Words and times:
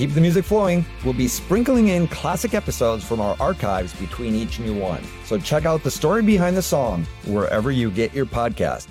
Keep 0.00 0.14
the 0.14 0.20
music 0.22 0.46
flowing, 0.46 0.82
we'll 1.04 1.12
be 1.12 1.28
sprinkling 1.28 1.88
in 1.88 2.08
classic 2.08 2.54
episodes 2.54 3.04
from 3.04 3.20
our 3.20 3.36
archives 3.38 3.92
between 4.00 4.34
each 4.34 4.58
new 4.58 4.74
one. 4.74 5.02
So 5.26 5.36
check 5.36 5.66
out 5.66 5.82
the 5.82 5.90
story 5.90 6.22
behind 6.22 6.56
the 6.56 6.62
song 6.62 7.06
wherever 7.26 7.70
you 7.70 7.90
get 7.90 8.14
your 8.14 8.24
podcast. 8.24 8.88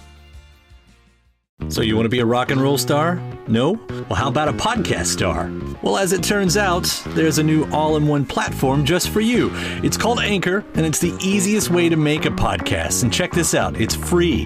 So, 1.68 1.82
you 1.82 1.96
want 1.96 2.06
to 2.06 2.10
be 2.10 2.20
a 2.20 2.26
rock 2.26 2.52
and 2.52 2.62
roll 2.62 2.78
star? 2.78 3.22
No? 3.48 3.74
Well, 3.90 4.16
how 4.16 4.30
about 4.30 4.50
a 4.50 4.54
podcast 4.54 5.08
star? 5.08 5.52
Well, 5.82 5.98
as 5.98 6.14
it 6.14 6.24
turns 6.24 6.58
out, 6.58 6.86
there's 7.08 7.38
a 7.38 7.44
new 7.44 7.68
all 7.72 7.98
in 7.98 8.08
one 8.08 8.26
platform 8.26 8.86
just 8.86 9.10
for 9.10 9.20
you. 9.20 9.50
It's 9.84 9.98
called 9.98 10.20
Anchor, 10.20 10.64
and 10.76 10.86
it's 10.86 11.00
the 11.00 11.14
easiest 11.22 11.70
way 11.70 11.90
to 11.90 11.98
make 11.98 12.26
a 12.26 12.30
podcast. 12.30 13.04
And 13.04 13.12
check 13.12 13.32
this 13.32 13.54
out 13.54 13.82
it's 13.82 13.96
free. 13.96 14.46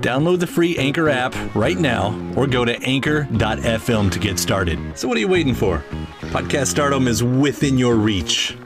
Download 0.00 0.40
the 0.40 0.46
free 0.46 0.76
Anchor 0.78 1.08
app 1.08 1.34
right 1.54 1.78
now 1.78 2.14
or 2.36 2.46
go 2.46 2.64
to 2.64 2.80
anchor.fm 2.82 4.10
to 4.10 4.18
get 4.18 4.38
started. 4.38 4.78
So, 4.98 5.08
what 5.08 5.16
are 5.16 5.20
you 5.20 5.28
waiting 5.28 5.54
for? 5.54 5.84
Podcast 6.32 6.68
stardom 6.68 7.06
is 7.06 7.22
within 7.22 7.78
your 7.78 7.96
reach. 7.96 8.56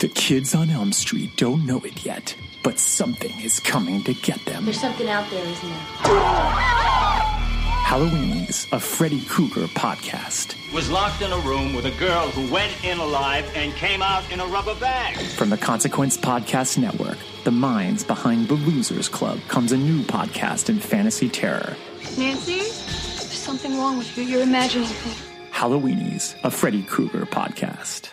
The 0.00 0.08
kids 0.08 0.54
on 0.54 0.70
Elm 0.70 0.92
Street 0.92 1.36
don't 1.36 1.64
know 1.64 1.78
it 1.80 2.04
yet, 2.04 2.34
but 2.64 2.78
something 2.78 3.38
is 3.40 3.60
coming 3.60 4.02
to 4.04 4.14
get 4.14 4.44
them. 4.46 4.64
There's 4.64 4.80
something 4.80 5.08
out 5.08 5.30
there, 5.30 5.44
isn't 5.44 5.68
there? 5.68 7.11
Halloweenies, 7.92 8.72
a 8.72 8.80
Freddy 8.80 9.20
Krueger 9.20 9.66
podcast. 9.66 10.56
Was 10.72 10.90
locked 10.90 11.20
in 11.20 11.30
a 11.30 11.36
room 11.40 11.74
with 11.74 11.84
a 11.84 11.90
girl 11.98 12.30
who 12.30 12.50
went 12.50 12.72
in 12.82 12.96
alive 12.98 13.44
and 13.54 13.70
came 13.74 14.00
out 14.00 14.24
in 14.32 14.40
a 14.40 14.46
rubber 14.46 14.74
bag. 14.76 15.14
From 15.36 15.50
the 15.50 15.58
Consequence 15.58 16.16
Podcast 16.16 16.78
Network, 16.78 17.18
the 17.44 17.50
minds 17.50 18.02
behind 18.02 18.48
the 18.48 18.54
Losers 18.54 19.10
Club, 19.10 19.40
comes 19.48 19.72
a 19.72 19.76
new 19.76 20.00
podcast 20.04 20.70
in 20.70 20.80
fantasy 20.80 21.28
terror. 21.28 21.76
Nancy? 22.16 22.60
There's 22.60 22.70
something 22.70 23.76
wrong 23.76 23.98
with 23.98 24.16
you. 24.16 24.24
You're 24.24 24.42
imagining 24.42 24.88
things. 24.88 25.52
Halloweenies, 25.52 26.42
a 26.44 26.50
Freddy 26.50 26.84
Krueger 26.84 27.26
podcast. 27.26 28.08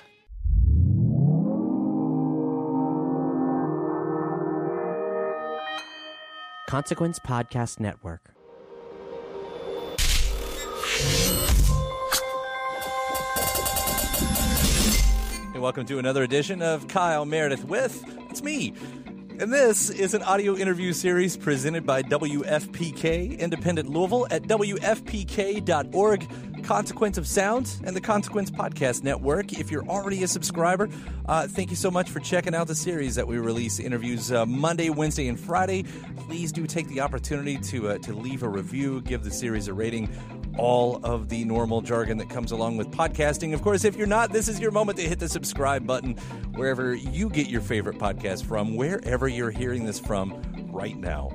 Consequence 6.67 7.17
Podcast 7.19 7.79
Network. 7.79 8.33
Welcome 15.59 15.85
to 15.87 15.99
another 15.99 16.23
edition 16.23 16.61
of 16.61 16.87
Kyle 16.87 17.25
Meredith 17.25 17.65
with 17.65 18.01
it's 18.29 18.41
me. 18.41 18.73
And 19.39 19.51
this 19.51 19.89
is 19.89 20.13
an 20.13 20.23
audio 20.23 20.55
interview 20.55 20.93
series 20.93 21.35
presented 21.35 21.85
by 21.85 22.01
WFPK 22.03 23.37
Independent 23.37 23.89
Louisville 23.89 24.25
at 24.31 24.43
WFPK.org. 24.43 26.27
Consequence 26.63 27.17
of 27.17 27.27
Sound 27.27 27.75
and 27.83 27.95
the 27.95 28.01
Consequence 28.01 28.51
Podcast 28.51 29.03
Network. 29.03 29.53
If 29.53 29.69
you're 29.71 29.87
already 29.87 30.23
a 30.23 30.27
subscriber, 30.27 30.89
uh, 31.25 31.47
thank 31.47 31.71
you 31.71 31.75
so 31.75 31.91
much 31.91 32.09
for 32.09 32.19
checking 32.19 32.55
out 32.55 32.67
the 32.67 32.75
series 32.75 33.15
that 33.15 33.27
we 33.27 33.37
release 33.37 33.79
interviews 33.79 34.31
uh, 34.31 34.45
Monday, 34.45 34.89
Wednesday, 34.89 35.27
and 35.27 35.39
Friday. 35.39 35.83
Please 36.27 36.51
do 36.51 36.67
take 36.67 36.87
the 36.87 37.01
opportunity 37.01 37.57
to 37.57 37.89
uh, 37.89 37.97
to 37.99 38.13
leave 38.13 38.43
a 38.43 38.49
review, 38.49 39.01
give 39.01 39.23
the 39.23 39.31
series 39.31 39.67
a 39.67 39.73
rating 39.73 40.07
all 40.59 40.99
of 41.03 41.29
the 41.29 41.45
normal 41.45 41.81
jargon 41.81 42.17
that 42.17 42.29
comes 42.29 42.51
along 42.51 42.75
with 42.75 42.91
podcasting. 42.91 43.53
Of 43.53 43.61
course, 43.61 43.85
if 43.85 43.95
you're 43.95 44.07
not, 44.07 44.33
this 44.33 44.49
is 44.49 44.59
your 44.59 44.71
moment 44.71 44.97
to 44.99 45.07
hit 45.07 45.17
the 45.17 45.29
subscribe 45.29 45.87
button 45.87 46.15
wherever 46.53 46.93
you 46.93 47.29
get 47.29 47.47
your 47.47 47.61
favorite 47.61 47.97
podcast 47.97 48.45
from, 48.45 48.75
wherever 48.75 49.27
you're 49.29 49.51
hearing 49.51 49.85
this 49.85 49.99
from 49.99 50.67
right 50.69 50.97
now. 50.97 51.29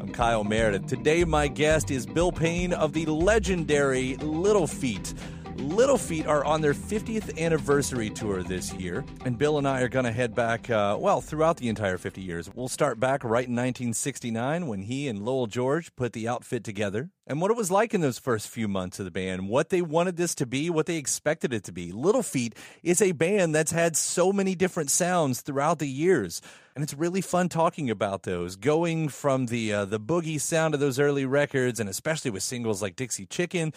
I'm 0.00 0.08
Kyle 0.08 0.42
Meredith. 0.42 0.86
Today, 0.86 1.22
my 1.24 1.46
guest 1.46 1.92
is 1.92 2.04
Bill 2.04 2.32
Payne 2.32 2.72
of 2.72 2.92
the 2.92 3.06
legendary 3.06 4.16
Little 4.16 4.66
Feat. 4.66 5.14
Little 5.56 5.98
Feat 5.98 6.26
are 6.26 6.44
on 6.44 6.60
their 6.60 6.74
50th 6.74 7.38
anniversary 7.38 8.10
tour 8.10 8.42
this 8.42 8.72
year, 8.74 9.04
and 9.24 9.38
Bill 9.38 9.58
and 9.58 9.68
I 9.68 9.82
are 9.82 9.88
going 9.88 10.04
to 10.04 10.12
head 10.12 10.34
back, 10.34 10.68
uh, 10.68 10.96
well, 10.98 11.20
throughout 11.20 11.58
the 11.58 11.68
entire 11.68 11.96
50 11.96 12.20
years. 12.20 12.50
We'll 12.54 12.68
start 12.68 12.98
back 12.98 13.22
right 13.22 13.46
in 13.46 13.54
1969 13.54 14.66
when 14.66 14.82
he 14.82 15.06
and 15.08 15.24
Lowell 15.24 15.46
George 15.46 15.94
put 15.94 16.12
the 16.12 16.26
outfit 16.26 16.64
together, 16.64 17.10
and 17.26 17.40
what 17.40 17.50
it 17.50 17.56
was 17.56 17.70
like 17.70 17.94
in 17.94 18.00
those 18.00 18.18
first 18.18 18.48
few 18.48 18.66
months 18.66 18.98
of 18.98 19.04
the 19.04 19.10
band, 19.10 19.48
what 19.48 19.68
they 19.68 19.80
wanted 19.80 20.16
this 20.16 20.34
to 20.36 20.46
be, 20.46 20.70
what 20.70 20.86
they 20.86 20.96
expected 20.96 21.52
it 21.52 21.64
to 21.64 21.72
be. 21.72 21.92
Little 21.92 22.22
Feat 22.22 22.56
is 22.82 23.00
a 23.00 23.12
band 23.12 23.54
that's 23.54 23.72
had 23.72 23.96
so 23.96 24.32
many 24.32 24.54
different 24.54 24.90
sounds 24.90 25.40
throughout 25.40 25.78
the 25.78 25.88
years. 25.88 26.42
And 26.74 26.82
it's 26.82 26.94
really 26.94 27.20
fun 27.20 27.48
talking 27.48 27.88
about 27.88 28.24
those, 28.24 28.56
going 28.56 29.08
from 29.08 29.46
the 29.46 29.72
uh, 29.72 29.84
the 29.84 30.00
boogie 30.00 30.40
sound 30.40 30.74
of 30.74 30.80
those 30.80 30.98
early 30.98 31.24
records, 31.24 31.78
and 31.78 31.88
especially 31.88 32.32
with 32.32 32.42
singles 32.42 32.82
like 32.82 32.96
Dixie 32.96 33.26
Chicken, 33.26 33.72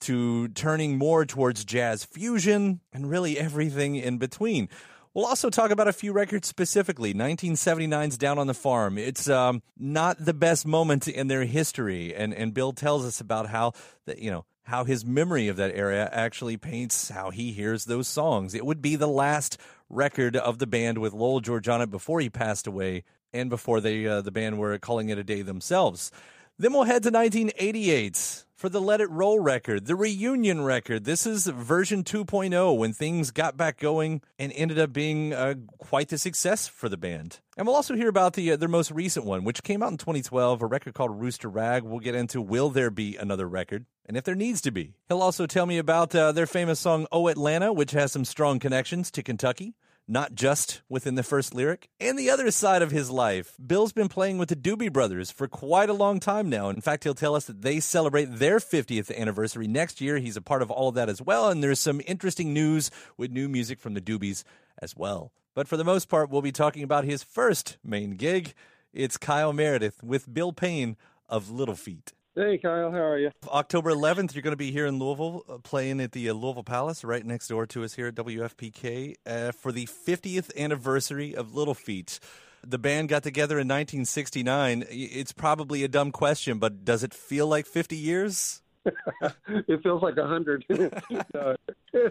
to 0.00 0.48
turning 0.48 0.98
more 0.98 1.24
towards 1.24 1.64
jazz 1.64 2.04
fusion 2.04 2.80
and 2.92 3.10
really 3.10 3.38
everything 3.38 3.96
in 3.96 4.18
between. 4.18 4.68
We'll 5.14 5.26
also 5.26 5.50
talk 5.50 5.70
about 5.70 5.88
a 5.88 5.92
few 5.92 6.12
records 6.12 6.46
specifically. 6.46 7.12
1979's 7.12 8.18
Down 8.18 8.38
on 8.38 8.46
the 8.46 8.54
Farm. 8.54 8.98
It's 8.98 9.28
um, 9.28 9.62
not 9.76 10.24
the 10.24 10.34
best 10.34 10.66
moment 10.66 11.08
in 11.08 11.28
their 11.28 11.44
history, 11.44 12.14
and 12.14 12.32
and 12.32 12.54
Bill 12.54 12.72
tells 12.72 13.04
us 13.04 13.20
about 13.20 13.48
how 13.48 13.72
that 14.06 14.20
you 14.20 14.30
know 14.30 14.44
how 14.64 14.84
his 14.84 15.04
memory 15.04 15.48
of 15.48 15.56
that 15.56 15.74
era 15.74 16.08
actually 16.12 16.58
paints 16.58 17.08
how 17.08 17.30
he 17.30 17.52
hears 17.52 17.86
those 17.86 18.06
songs. 18.06 18.54
It 18.54 18.66
would 18.66 18.82
be 18.82 18.96
the 18.96 19.08
last 19.08 19.58
record 19.88 20.36
of 20.36 20.58
the 20.58 20.66
band 20.66 20.98
with 20.98 21.14
Lowell 21.14 21.40
George 21.40 21.68
on 21.68 21.80
it 21.80 21.90
before 21.90 22.20
he 22.20 22.28
passed 22.28 22.66
away 22.66 23.02
and 23.32 23.48
before 23.48 23.80
they 23.80 24.06
uh, 24.06 24.20
the 24.20 24.30
band 24.30 24.58
were 24.58 24.78
calling 24.78 25.08
it 25.08 25.18
a 25.18 25.24
day 25.24 25.42
themselves. 25.42 26.12
Then 26.58 26.72
we'll 26.72 26.84
head 26.84 27.02
to 27.04 27.10
1988 27.10 28.44
for 28.58 28.68
the 28.68 28.80
Let 28.80 29.00
It 29.00 29.08
Roll 29.08 29.38
record, 29.38 29.86
the 29.86 29.94
reunion 29.94 30.64
record. 30.64 31.04
This 31.04 31.28
is 31.28 31.46
version 31.46 32.02
2.0 32.02 32.76
when 32.76 32.92
things 32.92 33.30
got 33.30 33.56
back 33.56 33.78
going 33.78 34.20
and 34.36 34.52
ended 34.52 34.80
up 34.80 34.92
being 34.92 35.32
uh, 35.32 35.54
quite 35.78 36.08
the 36.08 36.18
success 36.18 36.66
for 36.66 36.88
the 36.88 36.96
band. 36.96 37.38
And 37.56 37.68
we'll 37.68 37.76
also 37.76 37.94
hear 37.94 38.08
about 38.08 38.32
the 38.32 38.50
uh, 38.50 38.56
their 38.56 38.68
most 38.68 38.90
recent 38.90 39.24
one, 39.24 39.44
which 39.44 39.62
came 39.62 39.80
out 39.80 39.92
in 39.92 39.96
2012, 39.96 40.60
a 40.60 40.66
record 40.66 40.94
called 40.94 41.20
Rooster 41.20 41.48
Rag. 41.48 41.84
We'll 41.84 42.00
get 42.00 42.16
into 42.16 42.42
Will 42.42 42.68
There 42.68 42.90
Be 42.90 43.16
Another 43.16 43.48
Record? 43.48 43.86
And 44.06 44.16
if 44.16 44.24
there 44.24 44.34
needs 44.34 44.60
to 44.62 44.72
be. 44.72 44.94
He'll 45.06 45.22
also 45.22 45.46
tell 45.46 45.66
me 45.66 45.78
about 45.78 46.12
uh, 46.12 46.32
their 46.32 46.46
famous 46.46 46.80
song 46.80 47.06
Oh 47.12 47.28
Atlanta, 47.28 47.72
which 47.72 47.92
has 47.92 48.10
some 48.10 48.24
strong 48.24 48.58
connections 48.58 49.12
to 49.12 49.22
Kentucky 49.22 49.74
not 50.08 50.34
just 50.34 50.80
within 50.88 51.14
the 51.14 51.22
first 51.22 51.54
lyric, 51.54 51.90
and 52.00 52.18
the 52.18 52.30
other 52.30 52.50
side 52.50 52.80
of 52.80 52.90
his 52.90 53.10
life. 53.10 53.54
Bill's 53.64 53.92
been 53.92 54.08
playing 54.08 54.38
with 54.38 54.48
the 54.48 54.56
Doobie 54.56 54.92
Brothers 54.92 55.30
for 55.30 55.46
quite 55.46 55.90
a 55.90 55.94
long 55.94 56.18
time 56.18 56.48
now. 56.48 56.70
In 56.70 56.80
fact, 56.80 57.04
he'll 57.04 57.14
tell 57.14 57.34
us 57.34 57.44
that 57.44 57.60
they 57.60 57.78
celebrate 57.78 58.38
their 58.38 58.58
50th 58.58 59.14
anniversary 59.14 59.68
next 59.68 60.00
year. 60.00 60.16
He's 60.16 60.36
a 60.36 60.42
part 60.42 60.62
of 60.62 60.70
all 60.70 60.88
of 60.88 60.94
that 60.94 61.10
as 61.10 61.20
well, 61.20 61.50
and 61.50 61.62
there's 61.62 61.78
some 61.78 62.00
interesting 62.06 62.54
news 62.54 62.90
with 63.18 63.30
new 63.30 63.48
music 63.48 63.78
from 63.78 63.92
the 63.92 64.00
Doobies 64.00 64.44
as 64.80 64.96
well. 64.96 65.30
But 65.54 65.68
for 65.68 65.76
the 65.76 65.84
most 65.84 66.08
part, 66.08 66.30
we'll 66.30 66.40
be 66.40 66.52
talking 66.52 66.82
about 66.82 67.04
his 67.04 67.22
first 67.22 67.76
main 67.84 68.12
gig. 68.12 68.54
It's 68.92 69.18
Kyle 69.18 69.52
Meredith 69.52 70.02
with 70.02 70.32
Bill 70.32 70.52
Payne 70.52 70.96
of 71.28 71.50
Little 71.50 71.74
Feat. 71.74 72.12
Hey, 72.34 72.58
Kyle, 72.58 72.92
how 72.92 72.98
are 72.98 73.18
you? 73.18 73.30
October 73.48 73.90
11th, 73.90 74.34
you're 74.34 74.42
going 74.42 74.52
to 74.52 74.56
be 74.56 74.70
here 74.70 74.86
in 74.86 74.98
Louisville, 74.98 75.44
uh, 75.48 75.58
playing 75.58 76.00
at 76.00 76.12
the 76.12 76.28
uh, 76.28 76.34
Louisville 76.34 76.62
Palace, 76.62 77.02
right 77.02 77.24
next 77.26 77.48
door 77.48 77.66
to 77.66 77.82
us 77.82 77.94
here 77.94 78.06
at 78.06 78.14
WFPK, 78.14 79.16
uh, 79.26 79.52
for 79.52 79.72
the 79.72 79.86
50th 79.86 80.56
anniversary 80.56 81.34
of 81.34 81.54
Little 81.54 81.74
Feat. 81.74 82.20
The 82.64 82.78
band 82.78 83.08
got 83.08 83.22
together 83.22 83.54
in 83.54 83.66
1969. 83.66 84.84
It's 84.88 85.32
probably 85.32 85.82
a 85.82 85.88
dumb 85.88 86.12
question, 86.12 86.58
but 86.58 86.84
does 86.84 87.02
it 87.02 87.12
feel 87.12 87.46
like 87.46 87.66
50 87.66 87.96
years? 87.96 88.62
it 88.84 89.82
feels 89.82 90.02
like 90.02 90.16
hundred. 90.16 90.64
uh, 91.34 91.54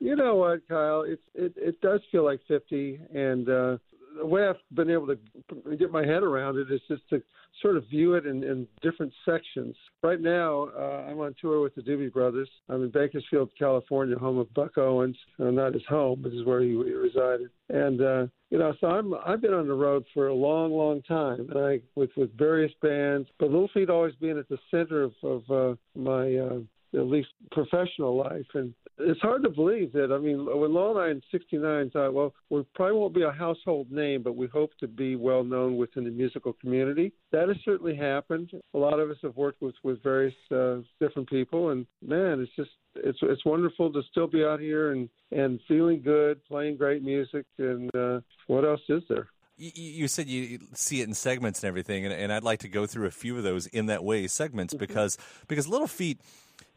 you 0.00 0.16
know 0.16 0.36
what, 0.36 0.66
Kyle? 0.68 1.02
It's 1.02 1.22
it, 1.34 1.54
it 1.56 1.80
does 1.80 2.00
feel 2.10 2.24
like 2.24 2.40
50, 2.46 3.00
and 3.14 3.48
uh, 3.48 3.78
the 4.20 4.26
way 4.26 4.46
I've 4.46 4.56
been 4.74 4.90
able 4.90 5.06
to 5.06 5.76
get 5.76 5.90
my 5.90 6.04
head 6.04 6.22
around 6.22 6.58
it 6.58 6.70
is 6.70 6.80
just 6.88 7.08
to 7.10 7.22
sort 7.62 7.76
of 7.76 7.86
view 7.88 8.14
it 8.14 8.26
in, 8.26 8.44
in 8.44 8.66
different 8.82 9.12
sections. 9.24 9.74
Right 10.02 10.20
now, 10.20 10.68
uh, 10.76 11.06
I'm 11.08 11.18
on 11.20 11.34
tour 11.40 11.60
with 11.60 11.74
the 11.74 11.82
Doobie 11.82 12.12
Brothers. 12.12 12.48
I'm 12.68 12.84
in 12.84 12.90
Bakersfield, 12.90 13.50
California, 13.58 14.16
home 14.16 14.38
of 14.38 14.52
Buck 14.54 14.78
Owens. 14.78 15.16
Uh, 15.38 15.50
not 15.50 15.74
his 15.74 15.82
home, 15.88 16.20
but 16.22 16.32
is 16.32 16.44
where 16.44 16.60
he, 16.60 16.70
he 16.70 16.74
resided. 16.74 17.50
And 17.68 18.00
uh, 18.00 18.26
you 18.50 18.58
know, 18.58 18.74
so 18.80 18.88
I'm 18.88 19.14
I've 19.26 19.40
been 19.40 19.54
on 19.54 19.68
the 19.68 19.74
road 19.74 20.04
for 20.12 20.28
a 20.28 20.34
long, 20.34 20.72
long 20.72 21.02
time, 21.02 21.48
and 21.50 21.58
I 21.58 21.80
with 21.94 22.10
with 22.16 22.36
various 22.36 22.72
bands, 22.82 23.28
but 23.38 23.50
Little 23.50 23.70
Feat 23.72 23.90
always 23.90 24.14
being 24.20 24.38
at 24.38 24.48
the 24.48 24.58
center 24.70 25.02
of, 25.02 25.12
of 25.22 25.50
uh, 25.50 25.76
my 25.94 26.36
uh, 26.36 26.58
at 26.94 27.06
least 27.06 27.28
professional 27.52 28.16
life. 28.16 28.46
And 28.54 28.74
it's 28.98 29.20
hard 29.20 29.42
to 29.44 29.50
believe 29.50 29.92
that. 29.92 30.12
I 30.12 30.18
mean, 30.18 30.46
when 30.46 30.74
Law 30.74 30.90
and 30.90 31.00
I 31.00 31.10
in 31.10 31.22
'69 31.30 31.90
thought, 31.90 32.12
well, 32.12 32.34
we 32.50 32.64
probably 32.74 32.98
won't 32.98 33.14
be 33.14 33.22
a 33.22 33.30
household 33.30 33.90
name, 33.90 34.22
but 34.22 34.36
we 34.36 34.46
hope 34.46 34.72
to 34.80 34.88
be 34.88 35.16
well 35.16 35.44
known 35.44 35.76
within 35.76 36.04
the 36.04 36.10
musical 36.10 36.52
community. 36.54 37.12
That 37.32 37.48
has 37.48 37.56
certainly 37.64 37.96
happened. 37.96 38.50
A 38.74 38.78
lot 38.78 39.00
of 39.00 39.10
us 39.10 39.16
have 39.22 39.36
worked 39.36 39.62
with 39.62 39.74
with 39.82 40.02
various 40.02 40.34
uh, 40.50 40.78
different 41.00 41.28
people, 41.28 41.70
and 41.70 41.86
man, 42.02 42.40
it's 42.40 42.52
just 42.56 42.70
it's 42.96 43.18
it's 43.22 43.44
wonderful 43.44 43.92
to 43.92 44.02
still 44.10 44.26
be 44.26 44.44
out 44.44 44.60
here 44.60 44.92
and 44.92 45.08
and 45.32 45.60
feeling 45.68 46.02
good, 46.02 46.44
playing 46.44 46.76
great 46.76 47.02
music, 47.02 47.46
and 47.58 47.94
uh, 47.94 48.20
what 48.48 48.64
else 48.64 48.80
is 48.88 49.02
there? 49.08 49.28
You 49.62 50.08
said 50.08 50.26
you 50.26 50.58
see 50.72 51.02
it 51.02 51.08
in 51.08 51.12
segments 51.12 51.62
and 51.62 51.68
everything, 51.68 52.06
and, 52.06 52.14
and, 52.14 52.32
I'd 52.32 52.42
like 52.42 52.60
to 52.60 52.68
go 52.68 52.86
through 52.86 53.06
a 53.06 53.10
few 53.10 53.36
of 53.36 53.42
those 53.42 53.66
in 53.66 53.86
that 53.86 54.02
way 54.02 54.26
segments 54.26 54.72
mm-hmm. 54.72 54.80
because 54.80 55.18
because 55.48 55.68
Little 55.68 55.86
Feat 55.86 56.18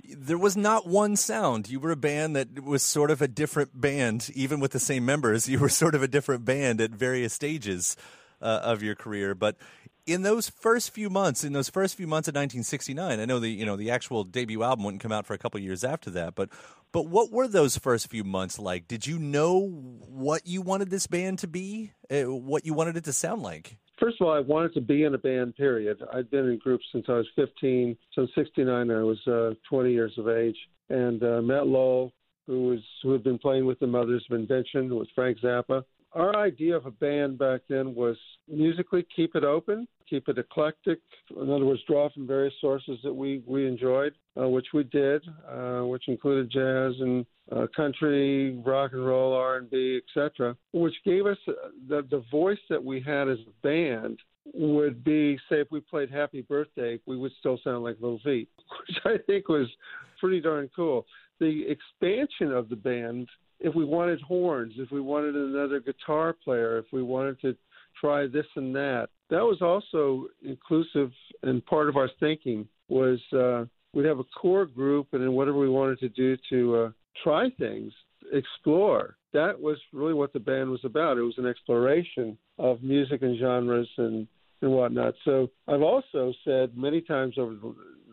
there 0.04 0.38
was 0.38 0.58
not 0.58 0.86
one 0.86 1.16
sound. 1.16 1.70
You 1.70 1.80
were 1.80 1.92
a 1.92 1.96
band 1.96 2.36
that 2.36 2.62
was 2.62 2.84
sort 2.84 3.10
of 3.10 3.22
a 3.22 3.28
different 3.28 3.80
band, 3.80 4.30
even 4.36 4.60
with 4.60 4.72
the 4.72 4.80
same 4.80 5.06
members. 5.06 5.48
You 5.48 5.60
were 5.60 5.70
sort 5.70 5.96
of 5.96 6.04
a 6.04 6.08
different 6.08 6.44
band 6.44 6.82
at 6.82 6.92
various 6.92 7.34
stages 7.34 7.96
uh, 8.42 8.60
of 8.64 8.84
your 8.84 8.96
career. 8.96 9.34
But 9.34 9.56
in 10.06 10.22
those 10.24 10.50
first 10.50 10.92
few 10.92 11.10
months, 11.10 11.44
in 11.44 11.54
those 11.54 11.70
first 11.70 11.96
few 11.96 12.08
months 12.08 12.28
of 12.28 12.34
1969, 12.34 13.20
I 13.20 13.26
know 13.26 13.40
the 13.40 13.50
you 13.50 13.66
know 13.66 13.76
the 13.76 13.92
actual 13.92 14.24
debut 14.24 14.64
album 14.64 14.86
wouldn't 14.86 15.02
come 15.02 15.12
out 15.12 15.26
for 15.26 15.34
a 15.34 15.38
couple 15.38 15.60
years 15.60 15.84
after 15.84 16.10
that. 16.12 16.36
But 16.36 16.50
but 16.92 17.08
what 17.08 17.32
were 17.32 17.48
those 17.48 17.78
first 17.78 18.10
few 18.10 18.24
months 18.24 18.60
like? 18.60 18.88
Did 18.88 19.08
you 19.08 19.18
know 19.18 19.68
what 19.68 20.46
you 20.46 20.62
wanted 20.62 20.90
this 20.90 21.08
band 21.08 21.40
to 21.40 21.48
be? 21.48 21.92
Uh, 22.12 22.24
what 22.24 22.66
you 22.66 22.74
wanted 22.74 22.98
it 22.98 23.06
to 23.06 23.14
sound 23.14 23.42
like? 23.42 23.78
First 24.00 24.18
of 24.20 24.28
all, 24.28 24.34
I 24.34 24.42
wanted 24.42 24.74
to 24.74 24.82
be 24.82 25.04
in 25.04 25.14
a 25.14 25.18
band. 25.18 25.56
Period. 25.56 26.02
I'd 26.14 26.30
been 26.30 26.50
in 26.50 26.58
groups 26.58 26.86
since 26.92 27.06
I 27.08 27.14
was 27.14 27.28
15. 27.36 27.98
So 28.14 28.24
in 28.24 28.28
'69, 28.36 28.92
I 28.92 29.04
was 29.04 29.28
uh, 29.28 29.54
20 29.70 29.92
years 29.92 30.14
of 30.18 30.28
age, 30.28 30.58
and 30.90 31.24
uh, 31.24 31.42
Matt 31.42 31.68
Lowell, 31.68 32.12
who 32.46 32.68
was 32.68 32.80
who 33.02 33.14
had 33.14 33.24
been 33.24 33.40
playing 33.40 33.66
with 33.66 33.80
the 33.80 33.88
Mothers 33.88 34.26
of 34.30 34.38
Invention, 34.38 34.94
with 34.96 35.08
Frank 35.16 35.38
Zappa. 35.40 35.84
Our 36.16 36.36
idea 36.36 36.76
of 36.76 36.86
a 36.86 36.92
band 36.92 37.40
back 37.40 37.62
then 37.68 37.96
was 37.96 38.18
musically 38.48 39.06
keep 39.16 39.36
it 39.36 39.44
open, 39.44 39.88
keep 40.08 40.30
it 40.30 40.38
eclectic. 40.38 41.00
In 41.36 41.50
other 41.50 41.66
words, 41.66 41.82
draw 41.88 42.10
from 42.10 42.28
various 42.28 42.54
sources 42.62 43.00
that 43.04 43.14
we 43.14 43.42
we 43.48 43.68
enjoyed, 43.68 44.14
uh, 44.40 44.48
which 44.48 44.68
we 44.74 44.84
did, 44.84 45.24
uh, 45.50 45.82
which 45.82 46.08
included 46.08 46.52
jazz 46.52 46.94
and 47.00 47.26
uh, 47.52 47.66
country, 47.76 48.56
rock 48.64 48.92
and 48.94 49.06
roll, 49.06 49.34
R 49.34 49.58
and 49.58 49.70
B, 49.70 50.00
etc. 50.08 50.56
Which 50.72 50.94
gave 51.04 51.26
us 51.26 51.38
uh, 51.48 51.54
the 51.90 52.06
the 52.12 52.24
voice 52.30 52.62
that 52.70 52.84
we 52.84 53.02
had 53.02 53.28
as 53.28 53.40
a 53.40 53.68
band 53.68 54.20
would 54.54 55.04
be 55.04 55.38
say 55.50 55.62
if 55.62 55.72
we 55.72 55.80
played 55.80 56.12
Happy 56.12 56.42
Birthday, 56.42 57.00
we 57.08 57.18
would 57.18 57.32
still 57.40 57.60
sound 57.64 57.84
like 57.84 57.98
Little 58.00 58.20
Feat, 58.24 58.50
which 58.88 58.98
I 59.06 59.18
think 59.26 59.48
was 59.50 59.68
pretty 60.20 60.42
darn 60.42 60.70
cool. 60.76 61.08
The 61.40 61.66
expansion 61.68 62.52
of 62.52 62.70
the 62.70 62.76
band 62.76 63.28
if 63.60 63.74
we 63.76 63.86
wanted 63.86 64.22
horns, 64.22 64.74
if 64.78 64.92
we 64.92 65.02
wanted 65.02 65.36
another 65.36 65.80
guitar 65.80 66.34
player, 66.34 66.78
if 66.78 66.86
we 66.92 67.04
wanted 67.04 67.40
to 67.42 67.56
try 68.00 68.28
this 68.28 68.46
and 68.56 68.76
that. 68.76 69.08
That 69.30 69.44
was 69.44 69.62
also 69.62 70.28
inclusive 70.46 71.12
and 71.44 71.66
part 71.66 71.90
of 71.90 71.98
our 71.98 72.10
thinking 72.20 72.68
was 72.90 73.20
uh, 73.32 73.66
we'd 73.94 74.06
have 74.06 74.20
a 74.20 74.24
core 74.40 74.66
group 74.66 75.08
and 75.14 75.22
then 75.22 75.34
whatever 75.34 75.58
we 75.58 75.70
wanted 75.70 76.00
to 76.00 76.10
do 76.10 76.38
to 76.50 76.76
uh, 76.76 76.90
try 77.24 77.50
things, 77.58 77.94
explore. 78.32 79.18
That 79.34 79.60
was 79.60 79.78
really 79.92 80.14
what 80.14 80.34
the 80.34 80.40
band 80.40 80.70
was 80.70 80.82
about. 80.84 81.18
It 81.18 81.22
was 81.22 81.38
an 81.38 81.48
exploration 81.48 82.38
of 82.60 82.84
music 82.84 83.22
and 83.22 83.40
genres 83.40 83.90
and 83.98 84.28
and 84.62 84.72
whatnot. 84.72 85.14
So 85.26 85.50
I've 85.68 85.82
also 85.82 86.34
said 86.46 86.78
many 86.78 87.02
times 87.02 87.36
over 87.38 87.56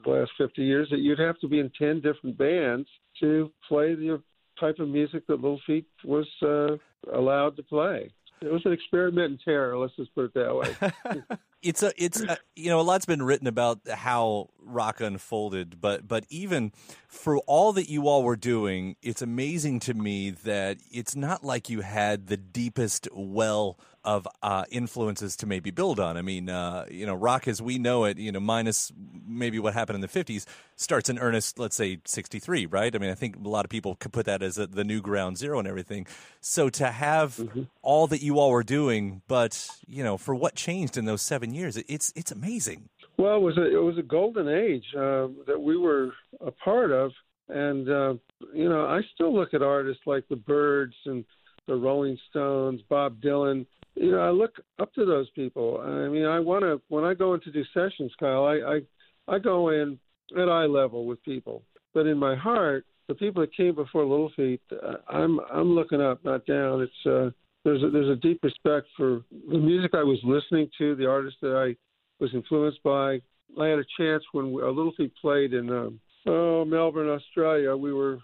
the 0.04 0.10
last 0.10 0.32
50 0.36 0.62
years 0.62 0.88
that 0.90 0.98
you'd 0.98 1.20
have 1.20 1.38
to 1.40 1.48
be 1.48 1.60
in 1.60 1.70
10 1.78 2.00
different 2.00 2.36
bands 2.36 2.88
to 3.20 3.52
play 3.68 3.94
the 3.94 4.20
type 4.60 4.78
of 4.78 4.88
music 4.88 5.26
that 5.26 5.40
Little 5.40 5.60
Feat 5.66 5.86
was 6.04 6.26
uh, 6.42 6.76
allowed 7.12 7.56
to 7.56 7.62
play. 7.62 8.10
It 8.42 8.50
was 8.50 8.62
an 8.64 8.72
experiment 8.72 9.32
in 9.32 9.38
terror. 9.44 9.76
Let's 9.76 9.94
just 9.96 10.14
put 10.14 10.24
it 10.24 10.34
that 10.34 10.54
way. 10.54 11.36
it's 11.62 11.82
a, 11.82 11.92
it's 12.02 12.22
a, 12.22 12.38
you 12.56 12.70
know, 12.70 12.80
a 12.80 12.82
lot's 12.82 13.04
been 13.04 13.22
written 13.22 13.46
about 13.46 13.80
how 13.86 14.48
rock 14.62 15.02
unfolded, 15.02 15.78
but 15.78 16.08
but 16.08 16.24
even 16.30 16.72
for 17.06 17.38
all 17.40 17.74
that 17.74 17.90
you 17.90 18.08
all 18.08 18.22
were 18.22 18.36
doing, 18.36 18.96
it's 19.02 19.20
amazing 19.20 19.80
to 19.80 19.94
me 19.94 20.30
that 20.30 20.78
it's 20.90 21.14
not 21.14 21.44
like 21.44 21.68
you 21.68 21.82
had 21.82 22.28
the 22.28 22.38
deepest 22.38 23.08
well 23.12 23.78
of 24.04 24.26
uh, 24.42 24.64
influences 24.70 25.36
to 25.36 25.46
maybe 25.46 25.70
build 25.70 26.00
on. 26.00 26.16
I 26.16 26.22
mean, 26.22 26.48
uh, 26.48 26.86
you 26.90 27.04
know, 27.04 27.14
rock 27.14 27.46
as 27.46 27.60
we 27.60 27.78
know 27.78 28.04
it, 28.04 28.16
you 28.16 28.32
know, 28.32 28.40
minus 28.40 28.90
maybe 29.26 29.58
what 29.58 29.74
happened 29.74 29.96
in 29.96 30.00
the 30.00 30.08
50s, 30.08 30.46
starts 30.80 31.10
in 31.10 31.18
earnest, 31.18 31.58
let's 31.58 31.76
say 31.76 31.98
63, 32.04 32.66
right? 32.66 32.94
I 32.94 32.98
mean, 32.98 33.10
I 33.10 33.14
think 33.14 33.36
a 33.36 33.48
lot 33.48 33.64
of 33.64 33.70
people 33.70 33.96
could 33.96 34.12
put 34.12 34.26
that 34.26 34.42
as 34.42 34.56
a, 34.56 34.66
the 34.66 34.84
new 34.84 35.00
ground 35.00 35.36
zero 35.36 35.58
and 35.58 35.68
everything. 35.68 36.06
So 36.40 36.70
to 36.70 36.90
have 36.90 37.36
mm-hmm. 37.36 37.62
all 37.82 38.06
that 38.06 38.22
you 38.22 38.38
all 38.38 38.50
were 38.50 38.62
doing, 38.62 39.22
but, 39.28 39.68
you 39.86 40.02
know, 40.02 40.16
for 40.16 40.34
what 40.34 40.54
changed 40.54 40.96
in 40.96 41.04
those 41.04 41.22
seven 41.22 41.52
years, 41.52 41.76
it's, 41.76 42.12
it's 42.16 42.32
amazing. 42.32 42.88
Well, 43.18 43.36
it 43.36 43.40
was 43.40 43.58
a, 43.58 43.66
it 43.66 43.82
was 43.82 43.98
a 43.98 44.02
golden 44.02 44.48
age 44.48 44.84
uh, 44.96 45.28
that 45.46 45.60
we 45.60 45.76
were 45.76 46.12
a 46.40 46.50
part 46.50 46.90
of. 46.92 47.12
And, 47.48 47.88
uh, 47.88 48.14
you 48.54 48.68
know, 48.68 48.86
I 48.86 49.00
still 49.14 49.34
look 49.34 49.52
at 49.52 49.62
artists 49.62 50.02
like 50.06 50.24
the 50.28 50.36
Byrds 50.36 50.94
and 51.04 51.24
the 51.66 51.74
Rolling 51.74 52.16
Stones, 52.30 52.80
Bob 52.88 53.20
Dylan, 53.20 53.66
you 53.96 54.12
know, 54.12 54.20
I 54.20 54.30
look 54.30 54.52
up 54.78 54.94
to 54.94 55.04
those 55.04 55.28
people. 55.30 55.80
I 55.84 56.08
mean, 56.08 56.24
I 56.24 56.38
want 56.38 56.62
to 56.62 56.80
when 56.88 57.04
I 57.04 57.12
go 57.12 57.34
into 57.34 57.50
do 57.50 57.64
sessions, 57.74 58.12
Kyle. 58.18 58.44
I, 58.44 58.76
I 58.76 59.34
I 59.34 59.38
go 59.38 59.70
in 59.70 59.98
at 60.36 60.48
eye 60.48 60.66
level 60.66 61.06
with 61.06 61.22
people, 61.24 61.62
but 61.94 62.06
in 62.06 62.18
my 62.18 62.36
heart, 62.36 62.84
the 63.08 63.14
people 63.14 63.40
that 63.40 63.54
came 63.56 63.74
before 63.74 64.04
Little 64.04 64.30
Feat, 64.36 64.60
uh, 64.72 64.94
I'm 65.08 65.40
I'm 65.52 65.74
looking 65.74 66.00
up, 66.00 66.24
not 66.24 66.46
down. 66.46 66.80
It's 66.82 67.06
uh, 67.06 67.30
there's 67.64 67.82
a, 67.82 67.90
there's 67.90 68.08
a 68.08 68.20
deep 68.20 68.40
respect 68.42 68.86
for 68.96 69.22
the 69.50 69.58
music 69.58 69.92
I 69.94 70.02
was 70.02 70.18
listening 70.22 70.70
to, 70.78 70.94
the 70.94 71.06
artists 71.06 71.40
that 71.42 71.56
I 71.56 71.76
was 72.22 72.30
influenced 72.32 72.82
by. 72.82 73.20
I 73.60 73.66
had 73.66 73.78
a 73.80 73.84
chance 73.98 74.22
when 74.32 74.46
a 74.46 74.70
Little 74.70 74.92
Feat 74.96 75.12
played 75.20 75.54
in 75.54 75.70
um, 75.70 76.00
oh 76.26 76.64
Melbourne, 76.64 77.08
Australia. 77.08 77.76
We 77.76 77.92
were 77.92 78.18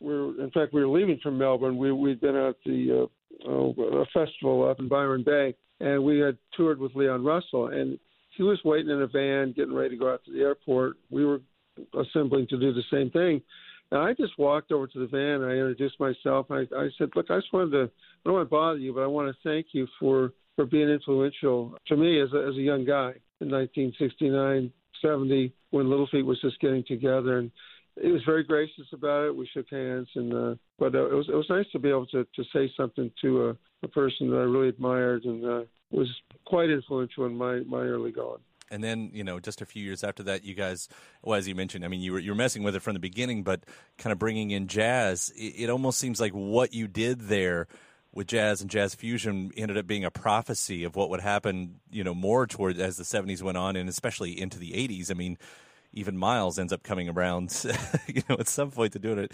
we 0.00 0.14
were 0.14 0.42
in 0.42 0.50
fact 0.52 0.72
we 0.72 0.84
were 0.84 0.98
leaving 0.98 1.20
from 1.22 1.36
Melbourne. 1.36 1.76
We 1.76 1.92
we'd 1.92 2.20
been 2.20 2.36
at 2.36 2.56
the 2.64 3.08
uh, 3.44 3.48
oh, 3.50 3.74
a 3.78 4.06
festival 4.06 4.68
up 4.68 4.80
in 4.80 4.88
Byron 4.88 5.22
Bay, 5.22 5.54
and 5.80 6.02
we 6.02 6.18
had 6.18 6.38
toured 6.56 6.78
with 6.78 6.94
Leon 6.94 7.24
Russell, 7.24 7.68
and 7.68 7.98
he 8.36 8.42
was 8.42 8.58
waiting 8.64 8.90
in 8.90 9.02
a 9.02 9.06
van, 9.06 9.52
getting 9.52 9.74
ready 9.74 9.90
to 9.90 9.96
go 9.96 10.12
out 10.12 10.24
to 10.24 10.32
the 10.32 10.40
airport. 10.40 10.96
We 11.10 11.26
were 11.26 11.40
assembling 11.98 12.46
to 12.48 12.58
do 12.58 12.72
the 12.72 12.82
same 12.90 13.10
thing. 13.10 13.42
And 13.90 14.00
I 14.00 14.14
just 14.14 14.38
walked 14.38 14.72
over 14.72 14.86
to 14.86 14.98
the 14.98 15.06
van. 15.06 15.42
I 15.42 15.52
introduced 15.52 15.98
myself. 15.98 16.46
I, 16.50 16.66
I 16.76 16.88
said, 16.96 17.10
"Look, 17.16 17.30
I 17.30 17.38
just 17.38 17.52
wanted 17.52 17.72
to. 17.72 17.82
I 17.84 18.20
don't 18.24 18.34
want 18.34 18.46
to 18.46 18.50
bother 18.50 18.78
you, 18.78 18.94
but 18.94 19.02
I 19.02 19.06
want 19.06 19.34
to 19.34 19.48
thank 19.48 19.68
you 19.72 19.86
for 19.98 20.32
for 20.56 20.66
being 20.66 20.88
influential 20.88 21.74
to 21.86 21.96
me 21.96 22.20
as 22.20 22.28
a, 22.32 22.46
as 22.48 22.56
a 22.56 22.60
young 22.60 22.84
guy 22.84 23.14
in 23.40 23.50
1969, 23.50 24.70
70, 25.00 25.52
when 25.70 25.88
Little 25.88 26.08
Feat 26.10 26.22
was 26.22 26.40
just 26.40 26.60
getting 26.60 26.84
together. 26.86 27.38
And 27.38 27.50
he 28.00 28.12
was 28.12 28.22
very 28.26 28.44
gracious 28.44 28.86
about 28.92 29.24
it. 29.24 29.36
We 29.36 29.48
shook 29.52 29.70
hands, 29.70 30.08
and 30.14 30.32
uh, 30.32 30.54
but 30.78 30.94
uh, 30.94 31.10
it 31.10 31.14
was 31.14 31.28
it 31.28 31.34
was 31.34 31.46
nice 31.50 31.66
to 31.72 31.78
be 31.78 31.88
able 31.88 32.06
to 32.06 32.24
to 32.24 32.44
say 32.52 32.70
something 32.76 33.10
to 33.22 33.48
a, 33.48 33.56
a 33.82 33.88
person 33.88 34.30
that 34.30 34.36
I 34.36 34.42
really 34.42 34.68
admired 34.68 35.24
and 35.24 35.44
uh, 35.44 35.62
was 35.90 36.08
quite 36.44 36.70
influential 36.70 37.26
in 37.26 37.36
my 37.36 37.60
my 37.60 37.80
early 37.80 38.12
going. 38.12 38.40
And 38.70 38.84
then, 38.84 39.10
you 39.12 39.24
know, 39.24 39.40
just 39.40 39.60
a 39.60 39.66
few 39.66 39.82
years 39.82 40.04
after 40.04 40.22
that, 40.24 40.44
you 40.44 40.54
guys, 40.54 40.88
well, 41.22 41.36
as 41.36 41.48
you 41.48 41.54
mentioned, 41.54 41.84
I 41.84 41.88
mean, 41.88 42.00
you 42.00 42.12
were 42.12 42.18
you 42.20 42.30
were 42.30 42.36
messing 42.36 42.62
with 42.62 42.76
it 42.76 42.80
from 42.80 42.94
the 42.94 43.00
beginning, 43.00 43.42
but 43.42 43.64
kind 43.98 44.12
of 44.12 44.18
bringing 44.18 44.52
in 44.52 44.68
jazz. 44.68 45.32
It, 45.36 45.64
it 45.64 45.70
almost 45.70 45.98
seems 45.98 46.20
like 46.20 46.32
what 46.32 46.72
you 46.72 46.86
did 46.86 47.22
there 47.22 47.66
with 48.12 48.28
jazz 48.28 48.60
and 48.60 48.70
jazz 48.70 48.94
fusion 48.94 49.50
ended 49.56 49.76
up 49.76 49.86
being 49.86 50.04
a 50.04 50.10
prophecy 50.10 50.84
of 50.84 50.96
what 50.96 51.10
would 51.10 51.20
happen, 51.20 51.80
you 51.90 52.04
know, 52.04 52.14
more 52.14 52.46
toward 52.46 52.78
as 52.78 52.96
the 52.96 53.04
'70s 53.04 53.42
went 53.42 53.58
on, 53.58 53.74
and 53.76 53.88
especially 53.88 54.40
into 54.40 54.58
the 54.58 54.72
'80s. 54.72 55.10
I 55.10 55.14
mean, 55.14 55.36
even 55.92 56.16
Miles 56.16 56.58
ends 56.58 56.72
up 56.72 56.82
coming 56.84 57.08
around, 57.08 57.64
you 58.06 58.22
know, 58.28 58.36
at 58.38 58.48
some 58.48 58.70
point 58.70 58.92
to 58.92 59.00
doing 59.00 59.18
it 59.18 59.32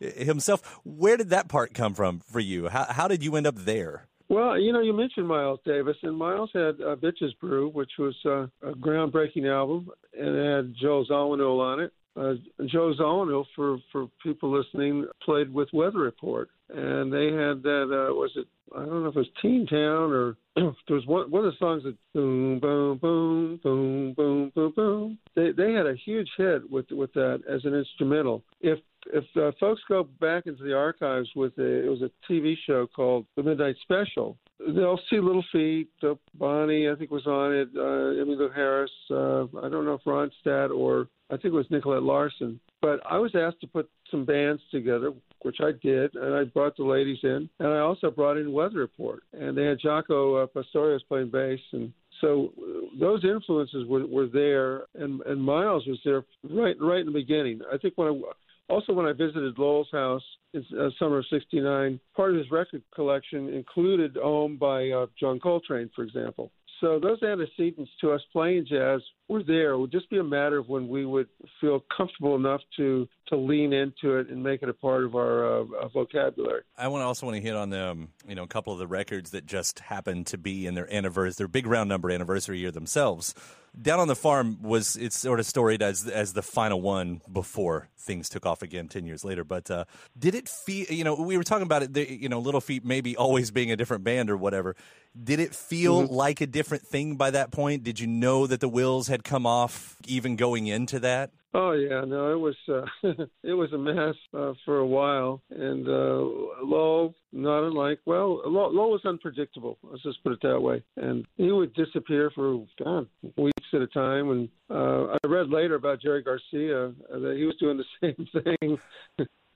himself. 0.00 0.80
Where 0.84 1.16
did 1.16 1.30
that 1.30 1.48
part 1.48 1.74
come 1.74 1.94
from 1.94 2.20
for 2.20 2.40
you? 2.40 2.68
How 2.68 2.84
how 2.84 3.08
did 3.08 3.22
you 3.22 3.36
end 3.36 3.46
up 3.46 3.56
there? 3.56 4.07
Well, 4.28 4.58
you 4.58 4.72
know, 4.72 4.80
you 4.80 4.92
mentioned 4.92 5.26
Miles 5.26 5.60
Davis, 5.64 5.96
and 6.02 6.16
Miles 6.16 6.50
had 6.52 6.80
uh, 6.82 6.96
Bitches 6.96 7.38
Brew, 7.40 7.70
which 7.70 7.92
was 7.98 8.14
uh, 8.26 8.42
a 8.62 8.74
groundbreaking 8.74 9.50
album, 9.50 9.88
and 10.18 10.36
it 10.36 10.56
had 10.56 10.74
Joe 10.80 11.04
Zawinul 11.08 11.60
on 11.60 11.80
it. 11.80 11.92
Uh, 12.14 12.34
Joe 12.66 12.92
Zawinul, 12.98 13.44
for 13.56 13.78
for 13.90 14.08
people 14.22 14.50
listening, 14.50 15.06
played 15.24 15.52
with 15.52 15.68
Weather 15.72 16.00
Report, 16.00 16.50
and 16.70 17.12
they 17.12 17.26
had 17.26 17.62
that. 17.62 17.84
Uh, 17.84 18.14
was 18.14 18.30
it? 18.36 18.46
I 18.74 18.80
don't 18.80 19.02
know 19.02 19.08
if 19.08 19.16
it 19.16 19.20
was 19.20 19.28
Teen 19.40 19.66
Town 19.66 20.12
or 20.12 20.36
there 20.56 20.96
was 20.96 21.06
one 21.06 21.30
one 21.30 21.44
of 21.44 21.52
the 21.52 21.58
songs 21.58 21.84
that 21.84 21.96
boom 22.14 22.58
boom 22.60 22.98
boom 22.98 23.60
boom 23.62 24.14
boom 24.14 24.52
boom 24.54 24.72
boom. 24.76 25.18
They 25.34 25.52
they 25.52 25.72
had 25.72 25.86
a 25.86 25.94
huge 25.94 26.28
hit 26.36 26.68
with 26.70 26.86
with 26.90 27.12
that 27.14 27.42
as 27.48 27.64
an 27.64 27.74
instrumental. 27.74 28.42
If 28.60 28.78
if 29.12 29.24
uh, 29.36 29.52
folks 29.58 29.80
go 29.88 30.04
back 30.20 30.46
into 30.46 30.62
the 30.64 30.74
archives 30.74 31.30
with 31.34 31.56
a, 31.58 31.86
it 31.86 31.88
was 31.88 32.02
a 32.02 32.10
TV 32.30 32.54
show 32.66 32.86
called 32.86 33.26
The 33.36 33.42
Midnight 33.42 33.76
Special. 33.82 34.36
They'll 34.58 35.00
see 35.08 35.20
Little 35.20 35.44
Feat. 35.52 35.88
uh, 36.02 36.14
Bonnie, 36.34 36.90
I 36.90 36.94
think 36.96 37.10
was 37.10 37.26
on 37.26 37.54
it, 37.54 37.68
uh, 37.76 38.22
Emmylou 38.22 38.54
Harris. 38.54 38.90
Uh, 39.10 39.44
I 39.64 39.68
don't 39.68 39.84
know 39.84 39.94
if 39.94 40.04
Ronstadt 40.04 40.76
or 40.76 41.08
I 41.30 41.34
think 41.34 41.46
it 41.46 41.52
was 41.52 41.70
Nicolette 41.70 42.02
Larson. 42.02 42.60
But 42.80 43.00
I 43.08 43.18
was 43.18 43.34
asked 43.34 43.60
to 43.62 43.66
put 43.66 43.90
some 44.10 44.24
bands 44.24 44.62
together, 44.70 45.12
which 45.42 45.56
I 45.60 45.72
did, 45.82 46.14
and 46.14 46.34
I 46.34 46.44
brought 46.44 46.76
the 46.76 46.84
ladies 46.84 47.18
in, 47.22 47.48
and 47.58 47.68
I 47.68 47.78
also 47.78 48.10
brought 48.10 48.36
in 48.36 48.52
Weather 48.52 48.78
Report, 48.78 49.22
and 49.32 49.56
they 49.56 49.64
had 49.64 49.80
Jaco 49.80 50.42
uh, 50.42 50.46
Pastorius 50.46 51.02
playing 51.08 51.30
bass, 51.30 51.58
and 51.72 51.92
so 52.20 52.52
uh, 52.58 52.98
those 52.98 53.24
influences 53.24 53.86
were, 53.86 54.06
were 54.06 54.26
there, 54.26 54.82
and, 54.94 55.20
and 55.22 55.42
Miles 55.42 55.86
was 55.86 55.98
there 56.04 56.24
right 56.50 56.76
right 56.80 57.00
in 57.00 57.06
the 57.06 57.12
beginning. 57.12 57.60
I 57.72 57.78
think 57.78 57.94
when 57.96 58.08
I 58.08 58.72
also, 58.72 58.92
when 58.92 59.06
I 59.06 59.12
visited 59.12 59.58
Lowell's 59.58 59.88
house 59.90 60.22
in 60.52 60.64
uh, 60.78 60.90
summer 60.98 61.18
of 61.18 61.26
'69, 61.30 61.98
part 62.14 62.30
of 62.30 62.36
his 62.36 62.50
record 62.50 62.82
collection 62.94 63.48
included 63.48 64.18
"Om" 64.18 64.56
by 64.56 64.90
uh, 64.90 65.06
John 65.18 65.40
Coltrane, 65.40 65.90
for 65.96 66.04
example. 66.04 66.50
So 66.80 67.00
those 67.00 67.22
antecedents 67.22 67.90
to 68.00 68.12
us 68.12 68.20
playing 68.32 68.66
jazz 68.68 69.00
were 69.28 69.42
there. 69.42 69.72
It 69.72 69.78
would 69.78 69.92
just 69.92 70.08
be 70.10 70.18
a 70.18 70.24
matter 70.24 70.58
of 70.58 70.68
when 70.68 70.88
we 70.88 71.04
would 71.04 71.28
feel 71.60 71.84
comfortable 71.94 72.36
enough 72.36 72.60
to 72.76 73.08
to 73.28 73.36
lean 73.36 73.72
into 73.72 74.16
it 74.16 74.28
and 74.28 74.42
make 74.42 74.62
it 74.62 74.68
a 74.68 74.74
part 74.74 75.04
of 75.04 75.14
our 75.14 75.60
uh, 75.60 75.88
vocabulary. 75.88 76.62
I 76.76 76.88
want 76.88 77.02
to 77.02 77.06
also 77.06 77.26
want 77.26 77.36
to 77.36 77.42
hit 77.42 77.54
on 77.54 77.70
the 77.70 77.90
um, 77.90 78.08
you 78.26 78.34
know 78.34 78.44
a 78.44 78.48
couple 78.48 78.72
of 78.72 78.78
the 78.78 78.86
records 78.86 79.30
that 79.30 79.46
just 79.46 79.80
happened 79.80 80.26
to 80.28 80.38
be 80.38 80.66
in 80.66 80.74
their 80.74 80.92
anniversary, 80.92 81.34
their 81.36 81.48
big 81.48 81.66
round 81.66 81.88
number 81.88 82.10
anniversary 82.10 82.58
year 82.58 82.70
themselves. 82.70 83.34
Down 83.80 84.00
on 84.00 84.08
the 84.08 84.16
farm 84.16 84.58
was 84.62 84.96
it's 84.96 85.16
sort 85.16 85.38
of 85.38 85.46
storied 85.46 85.82
as 85.82 86.06
as 86.08 86.32
the 86.32 86.42
final 86.42 86.80
one 86.80 87.20
before 87.30 87.88
things 87.96 88.28
took 88.28 88.44
off 88.44 88.62
again 88.62 88.88
ten 88.88 89.06
years 89.06 89.24
later. 89.24 89.44
But 89.44 89.70
uh, 89.70 89.84
did 90.18 90.34
it 90.34 90.48
feel? 90.48 90.86
You 90.86 91.04
know, 91.04 91.14
we 91.14 91.36
were 91.36 91.44
talking 91.44 91.62
about 91.62 91.82
it. 91.82 91.92
The, 91.94 92.10
you 92.10 92.28
know, 92.28 92.40
Little 92.40 92.60
Feat 92.60 92.84
maybe 92.84 93.16
always 93.16 93.50
being 93.50 93.70
a 93.70 93.76
different 93.76 94.04
band 94.04 94.30
or 94.30 94.36
whatever. 94.36 94.74
Did 95.22 95.40
it 95.40 95.54
feel 95.54 96.02
mm-hmm. 96.02 96.14
like 96.14 96.40
a 96.40 96.46
different 96.46 96.86
thing 96.86 97.16
by 97.16 97.30
that 97.30 97.50
point? 97.50 97.84
Did 97.84 98.00
you 98.00 98.06
know 98.06 98.46
that 98.46 98.60
the 98.60 98.68
wheels 98.68 99.08
had 99.08 99.24
come 99.24 99.46
off 99.46 99.96
even 100.06 100.36
going 100.36 100.66
into 100.66 101.00
that? 101.00 101.30
Oh 101.54 101.72
yeah, 101.72 102.04
no, 102.06 102.32
it 102.32 102.38
was 102.38 102.56
uh, 102.68 102.82
it 103.42 103.54
was 103.54 103.72
a 103.72 103.78
mess 103.78 104.14
uh, 104.36 104.52
for 104.66 104.78
a 104.78 104.86
while, 104.86 105.40
and 105.50 105.88
uh, 105.88 106.20
Lowell, 106.62 107.14
not 107.32 107.66
unlike 107.66 108.00
well, 108.04 108.42
Lowell 108.44 108.90
was 108.90 109.00
unpredictable. 109.06 109.78
Let's 109.82 110.02
just 110.02 110.22
put 110.22 110.32
it 110.32 110.40
that 110.42 110.60
way, 110.60 110.82
and 110.98 111.26
he 111.36 111.50
would 111.50 111.72
disappear 111.74 112.30
for 112.34 112.66
God 112.82 113.06
weeks 113.38 113.66
at 113.72 113.80
a 113.80 113.86
time. 113.86 114.30
And 114.30 114.48
uh, 114.70 115.14
I 115.14 115.26
read 115.26 115.48
later 115.48 115.76
about 115.76 116.02
Jerry 116.02 116.22
Garcia 116.22 116.88
uh, 116.88 117.18
that 117.18 117.34
he 117.38 117.44
was 117.44 117.56
doing 117.58 117.78
the 117.78 117.84
same 118.14 118.44
thing 118.58 118.78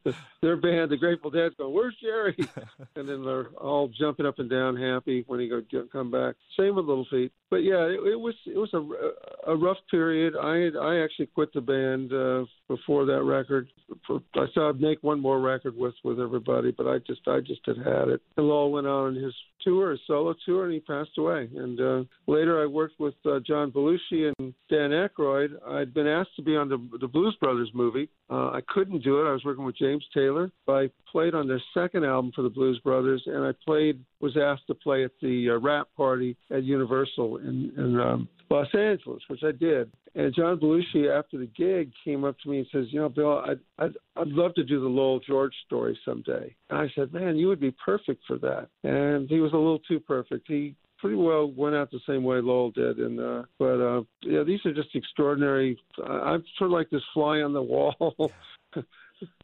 their 0.43 0.57
band, 0.57 0.91
the 0.91 0.97
Grateful 0.97 1.31
Dead, 1.31 1.57
going, 1.57 1.75
"Where's 1.75 1.97
Jerry?" 2.03 2.37
and 2.97 3.09
then 3.09 3.25
they're 3.25 3.49
all 3.61 3.89
jumping 3.89 4.27
up 4.27 4.39
and 4.39 4.51
down, 4.51 4.77
happy 4.77 5.25
when 5.27 5.41
he 5.41 5.49
go 5.49 5.63
come 5.93 6.11
back. 6.11 6.37
Same 6.59 6.77
with 6.77 6.87
Little 6.87 7.07
Feat, 7.11 7.33
but 7.51 7.59
yeah, 7.59 7.85
it, 7.85 8.01
it 8.13 8.21
was 8.21 8.35
it 8.47 8.57
was 8.57 8.73
a, 8.73 9.51
a 9.51 9.57
rough 9.57 9.77
period. 9.91 10.35
I 10.37 10.71
I 10.79 11.03
actually 11.03 11.27
quit 11.27 11.53
the 11.53 11.61
band 11.61 12.13
uh, 12.13 12.45
before 12.67 13.05
that 13.05 13.23
record. 13.23 13.69
I 14.09 14.47
thought 14.55 14.71
I'd 14.71 14.81
make 14.81 15.03
one 15.03 15.21
more 15.21 15.39
record 15.41 15.77
with 15.77 15.95
with 16.03 16.19
everybody, 16.19 16.71
but 16.71 16.87
I 16.87 16.99
just 16.99 17.21
I 17.29 17.41
just 17.41 17.61
had 17.67 17.77
had 17.77 18.09
it. 18.09 18.23
And 18.39 18.49
Lowell 18.49 18.73
went 18.73 18.87
on 18.87 19.15
his 19.15 19.35
tour, 19.61 19.91
his 19.91 20.01
solo 20.07 20.35
tour, 20.47 20.65
and 20.65 20.73
he 20.73 20.81
passed 20.81 21.19
away. 21.19 21.51
And 21.55 21.79
uh, 21.79 22.05
later, 22.27 22.63
I 22.63 22.67
worked 22.67 22.99
with 22.99 23.15
uh, 23.27 23.41
John 23.47 23.71
Belushi 23.71 24.33
and 24.33 24.55
Dan 24.71 24.91
Aykroyd. 24.91 25.51
I'd 25.69 25.93
been 25.93 26.07
asked 26.07 26.35
to 26.37 26.43
be 26.43 26.57
on 26.57 26.71
the 26.71 26.79
the 27.01 27.07
Blues 27.07 27.37
Brothers 27.39 27.71
movie. 27.75 28.09
Uh, 28.31 28.49
I 28.49 28.61
couldn't 28.67 29.05
do 29.05 29.21
it. 29.21 29.29
I 29.29 29.33
was 29.33 29.45
working 29.45 29.65
with 29.65 29.77
James 29.77 29.92
Taylor. 30.15 30.51
I 30.69 30.91
played 31.11 31.35
on 31.35 31.49
their 31.49 31.63
second 31.75 32.05
album 32.05 32.33
for 32.35 32.43
the 32.43 32.49
Blues 32.49 32.79
Brothers, 32.85 33.23
and 33.27 33.45
I 33.45 33.53
played 33.65 34.05
was 34.21 34.37
asked 34.37 34.67
to 34.69 34.75
play 34.75 35.05
at 35.05 35.13
the 35.21 35.51
uh, 35.51 35.59
wrap 35.59 35.89
party 35.97 36.37
at 36.51 36.65
Universal 36.65 37.39
in, 37.39 37.73
in 37.77 38.01
um, 38.01 38.29
Los 38.51 38.69
Angeles, 38.75 39.23
which 39.29 39.43
I 39.43 39.53
did. 39.53 39.91
And 40.15 40.35
John 40.35 40.59
Belushi, 40.59 41.11
after 41.11 41.39
the 41.39 41.49
gig, 41.57 41.91
came 42.05 42.25
up 42.25 42.37
to 42.41 42.51
me 42.51 42.59
and 42.59 42.67
says, 42.71 42.87
"You 42.91 43.01
know, 43.01 43.09
Bill, 43.09 43.39
I'd 43.39 43.61
I'd, 43.79 43.93
I'd 44.17 44.29
love 44.29 44.55
to 44.55 44.65
do 44.65 44.81
the 44.81 44.89
Lowell 44.89 45.21
George 45.21 45.55
story 45.67 45.99
someday." 46.05 46.55
And 46.71 46.79
I 46.79 46.93
said, 46.95 47.13
"Man, 47.13 47.37
you 47.37 47.49
would 47.49 47.61
be 47.61 47.75
perfect 47.85 48.23
for 48.27 48.39
that." 48.39 48.69
And 48.85 49.29
he 49.29 49.41
was 49.41 49.53
a 49.53 49.57
little 49.57 49.81
too 49.81 50.01
perfect. 50.01 50.47
He 50.49 50.77
pretty 51.03 51.17
well 51.17 51.51
went 51.51 51.75
out 51.75 51.91
the 51.91 52.01
same 52.07 52.23
way 52.23 52.37
Lowell 52.37 52.71
did. 52.71 52.99
And 52.99 53.21
uh, 53.21 53.43
but 53.59 53.81
uh, 53.81 54.03
yeah, 54.23 54.45
these 54.45 54.61
are 54.65 54.73
just 54.73 54.95
extraordinary. 54.95 55.79
I'm 55.99 56.45
sort 56.57 56.69
of 56.69 56.73
like 56.73 56.89
this 56.91 57.03
fly 57.13 57.41
on 57.41 57.53
the 57.53 57.63
wall. 57.63 58.31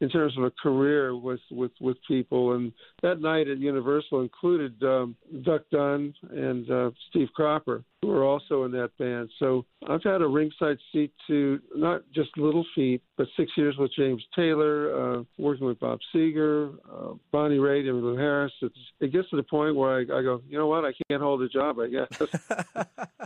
in 0.00 0.08
terms 0.08 0.37
of 0.37 0.44
a 0.44 0.50
career 0.50 1.16
with 1.16 1.40
with 1.50 1.73
with 1.80 1.97
people. 2.06 2.54
And 2.54 2.73
that 3.02 3.20
night 3.20 3.49
at 3.49 3.58
Universal 3.58 4.20
included 4.20 4.82
um, 4.82 5.16
Duck 5.42 5.62
Dunn 5.70 6.14
and 6.30 6.70
uh, 6.70 6.90
Steve 7.11 7.28
Cropper, 7.35 7.85
who 8.02 8.08
were 8.08 8.25
also 8.25 8.64
in 8.64 8.73
that 8.73 8.90
band. 8.99 9.30
So 9.38 9.64
I've 9.88 10.02
had 10.02 10.23
a 10.23 10.26
ringside 10.26 10.78
seat 10.92 11.12
to 11.26 11.61
not 11.75 12.02
just 12.14 12.30
Little 12.37 12.64
Feat, 12.75 13.02
but 13.16 13.26
six 13.37 13.50
years 13.56 13.76
with 13.78 13.90
James 13.97 14.23
Taylor, 14.35 15.18
uh, 15.18 15.23
working 15.38 15.66
with 15.66 15.80
Bob 15.80 15.99
Seger, 16.14 16.75
uh, 16.90 17.14
Bonnie 17.32 17.58
Raitt, 17.58 17.85
Emmylou 17.85 18.18
Harris. 18.18 18.52
It's, 18.62 18.78
it 19.00 19.12
gets 19.12 19.28
to 19.30 19.37
the 19.37 19.42
point 19.42 19.76
where 19.76 19.97
I, 19.97 20.00
I 20.00 20.23
go, 20.23 20.42
you 20.49 20.58
know 20.58 20.66
what, 20.66 20.85
I 20.85 20.92
can't 21.08 21.23
hold 21.23 21.42
a 21.42 21.49
job, 21.49 21.78
I 21.80 21.88
guess. 21.88 22.08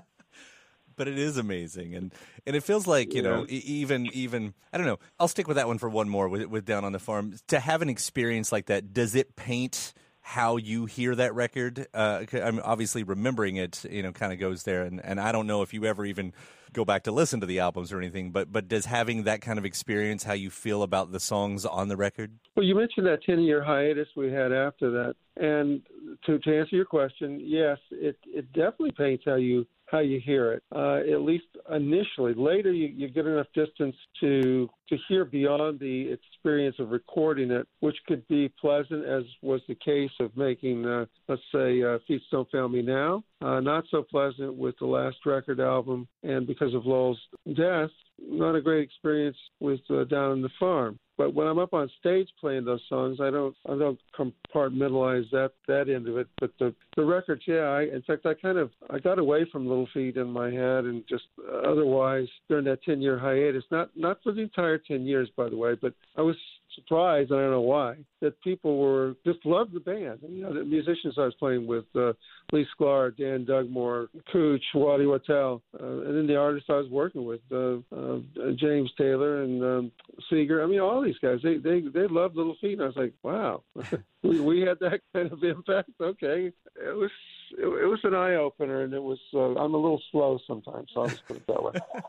but 1.03 1.09
it 1.09 1.19
is 1.19 1.37
amazing, 1.37 1.97
and 1.97 2.15
and 2.47 2.55
it 2.55 2.63
feels 2.63 2.87
like 2.87 3.13
you 3.13 3.25
yeah. 3.25 3.29
know 3.29 3.47
even 3.49 4.07
even 4.13 4.55
I 4.73 4.79
don't 4.79 4.87
know. 4.87 5.01
I'll 5.19 5.27
stick 5.27 5.49
with 5.49 5.57
that 5.57 5.67
one 5.67 5.79
for 5.79 5.89
one 5.89 6.09
more 6.09 6.29
with 6.29 6.45
with 6.45 6.65
Down 6.65 6.85
on 6.85 6.93
the 6.93 7.01
Farm. 7.01 7.35
To 7.49 7.59
have 7.59 7.83
an 7.83 7.89
experience 7.89 8.53
like 8.53 8.67
that, 8.67 8.93
does 8.93 9.17
it 9.17 9.35
paint? 9.35 9.95
how 10.25 10.57
you 10.57 10.87
hear 10.87 11.17
that 11.17 11.35
record. 11.35 11.85
Uh, 11.93 12.25
I'm 12.33 12.61
obviously 12.63 13.03
remembering 13.03 13.57
it, 13.57 13.85
you 13.91 14.05
know, 14.05 14.13
kind 14.13 14.33
of 14.33 14.39
goes 14.39 14.63
there, 14.63 14.85
and, 14.85 15.05
and 15.05 15.21
I 15.21 15.33
don't 15.33 15.49
know 15.49 15.63
if 15.63 15.75
you 15.75 15.85
ever 15.85 16.07
even 16.07 16.33
go 16.73 16.85
back 16.85 17.03
to 17.03 17.13
listen 17.13 17.41
to 17.41 17.47
the 17.47 17.59
albums 17.59 17.93
or 17.93 17.99
anything, 17.99 18.31
but 18.31 18.53
but 18.53 18.69
does 18.69 18.87
having 18.87 19.25
that 19.25 19.41
kind 19.41 19.59
of 19.59 19.65
experience 19.65 20.23
how 20.23 20.33
you 20.33 20.49
feel 20.49 20.85
about 20.85 21.11
the 21.11 21.19
songs 21.19 21.67
on 21.67 21.89
the 21.89 21.97
record? 21.97 22.39
Well, 22.57 22.65
you 22.65 22.77
mentioned 22.77 23.07
that 23.07 23.25
10 23.25 23.41
year 23.41 23.63
hiatus 23.63 24.09
we 24.17 24.31
had 24.31 24.53
after 24.53 24.91
that, 24.93 25.15
and 25.37 25.83
to 26.25 26.39
to 26.39 26.59
answer 26.59 26.77
your 26.77 26.85
question, 26.85 27.41
yes, 27.43 27.79
it 27.91 28.17
it 28.25 28.53
definitely 28.53 28.93
paints 28.93 29.25
how 29.27 29.35
you 29.35 29.67
how 29.93 30.01
you 30.01 30.19
hear 30.19 30.55
it. 30.55 30.63
Uh, 30.75 31.01
at 31.13 31.21
least 31.21 31.45
initially. 31.71 32.33
Later, 32.35 32.73
you, 32.73 32.89
you 32.89 33.09
get 33.09 33.27
enough 33.27 33.47
distance 33.55 33.95
to 34.21 34.69
to 34.89 34.97
hear 35.09 35.25
beyond 35.25 35.79
the 35.81 36.11
experience 36.13 36.77
of 36.79 36.91
recording 36.91 37.51
it, 37.51 37.67
which 37.81 37.97
could 38.07 38.27
be 38.29 38.53
pleasant, 38.61 39.07
as 39.07 39.23
was 39.41 39.61
the 39.69 39.75
case 39.77 40.11
of 40.21 40.37
making, 40.37 40.85
uh, 40.85 41.07
let's 41.29 41.41
say, 41.55 41.83
uh, 41.83 41.99
Feet 42.07 42.21
Don't 42.31 42.51
Fail 42.51 42.69
Me 42.69 42.83
Now. 42.83 43.23
Uh, 43.41 43.61
not 43.61 43.85
so 43.91 44.03
pleasant 44.03 44.55
with 44.55 44.75
the 44.81 44.87
last 44.87 45.17
record 45.25 45.61
album, 45.61 46.09
and 46.23 46.47
because 46.47 46.75
of 46.75 46.85
Lowell's 46.85 47.21
death, 47.55 47.91
not 48.21 48.55
a 48.55 48.61
great 48.61 48.83
experience 48.83 49.37
with 49.61 49.81
uh, 49.91 50.05
Down 50.05 50.33
on 50.33 50.43
the 50.43 50.51
Farm. 50.59 50.99
But 51.23 51.35
when 51.35 51.47
I'm 51.47 51.61
up 51.61 51.73
on 51.73 51.89
stage 52.01 52.29
playing 52.41 52.65
those 52.65 52.83
songs, 52.89 53.21
I 53.21 53.31
don't 53.31 53.55
I 53.69 53.79
don't 53.79 54.01
compartmentalize 54.19 55.31
that 55.31 55.53
that 55.69 55.89
end 55.89 56.09
of 56.09 56.17
it. 56.17 56.27
But 56.41 56.51
the 56.59 56.75
the 56.97 57.05
records, 57.05 57.43
yeah. 57.47 57.61
I, 57.61 57.83
in 57.83 58.03
fact, 58.05 58.27
I 58.27 58.35
kind 58.35 58.59
of 58.59 58.73
I 58.91 58.99
got 58.99 59.21
away 59.21 59.47
from 59.53 59.69
Little 59.69 59.87
Feat 59.95 60.17
in 60.17 60.27
my 60.27 60.51
head, 60.51 60.85
and 60.85 61.05
just 61.09 61.23
uh, 61.49 61.59
otherwise 61.59 62.27
during 62.49 62.65
that 62.65 62.83
ten 62.83 63.01
year 63.01 63.21
hiatus. 63.21 63.63
Not 63.71 63.91
not 63.95 64.19
for 64.25 64.33
the 64.33 64.41
entire 64.41 64.79
ten 64.79 65.05
years, 65.05 65.29
by 65.37 65.49
the 65.49 65.57
way, 65.57 65.77
but 65.81 65.95
I 66.17 66.23
was 66.23 66.35
surprised, 66.75 67.33
I 67.33 67.37
don't 67.37 67.51
know 67.51 67.61
why, 67.61 67.97
that 68.21 68.41
people 68.43 68.79
were 68.79 69.15
just 69.25 69.45
loved 69.45 69.73
the 69.73 69.81
band. 69.81 70.21
And, 70.23 70.37
You 70.37 70.43
know, 70.43 70.55
the 70.55 70.65
musicians 70.65 71.15
I 71.19 71.25
was 71.25 71.35
playing 71.35 71.67
with, 71.67 71.85
uh, 71.95 72.13
Lee 72.53 72.67
Sklar, 72.77 73.17
Dan 73.17 73.45
Dugmore, 73.45 74.09
Kootch, 74.33 74.63
Waddy 74.75 75.07
Wachtel, 75.07 75.63
uh, 75.81 75.85
and 75.85 76.17
then 76.17 76.27
the 76.27 76.37
artists 76.37 76.69
I 76.71 76.75
was 76.75 76.91
working 76.91 77.25
with, 77.25 77.41
uh, 77.51 77.79
uh, 77.95 78.19
James 78.57 78.91
Taylor 78.99 79.43
and 79.43 79.63
um, 79.63 79.93
Seger. 80.31 80.63
I 80.63 80.67
mean, 80.67 80.81
all 80.81 81.03
these 81.03 81.19
guys, 81.23 81.39
they 81.43 81.57
they 81.57 81.81
they 81.81 82.07
loved 82.07 82.37
Little 82.37 82.57
Feat. 82.61 82.75
And 82.75 82.83
I 82.83 82.87
was 82.87 82.97
like, 82.97 83.15
wow, 83.23 83.63
we, 84.23 84.41
we 84.41 84.61
had 84.61 84.79
that 84.81 85.01
kind 85.13 85.33
of 85.33 85.43
impact. 85.43 85.91
Okay, 86.01 86.53
it 86.77 86.97
was 86.97 87.11
it 87.59 87.67
was 87.67 88.01
an 88.05 88.15
eye 88.15 88.35
opener, 88.35 88.83
and 88.83 88.95
it 88.95 89.03
was. 89.03 89.19
Uh, 89.35 89.55
I'm 89.55 89.75
a 89.75 89.79
little 89.79 90.03
slow 90.11 90.39
sometimes, 90.47 90.89
so 90.95 91.03
I'll 91.03 91.09
just 91.09 91.27
put 91.27 91.37
it 91.37 91.47
that 91.47 91.63
way. 91.63 91.73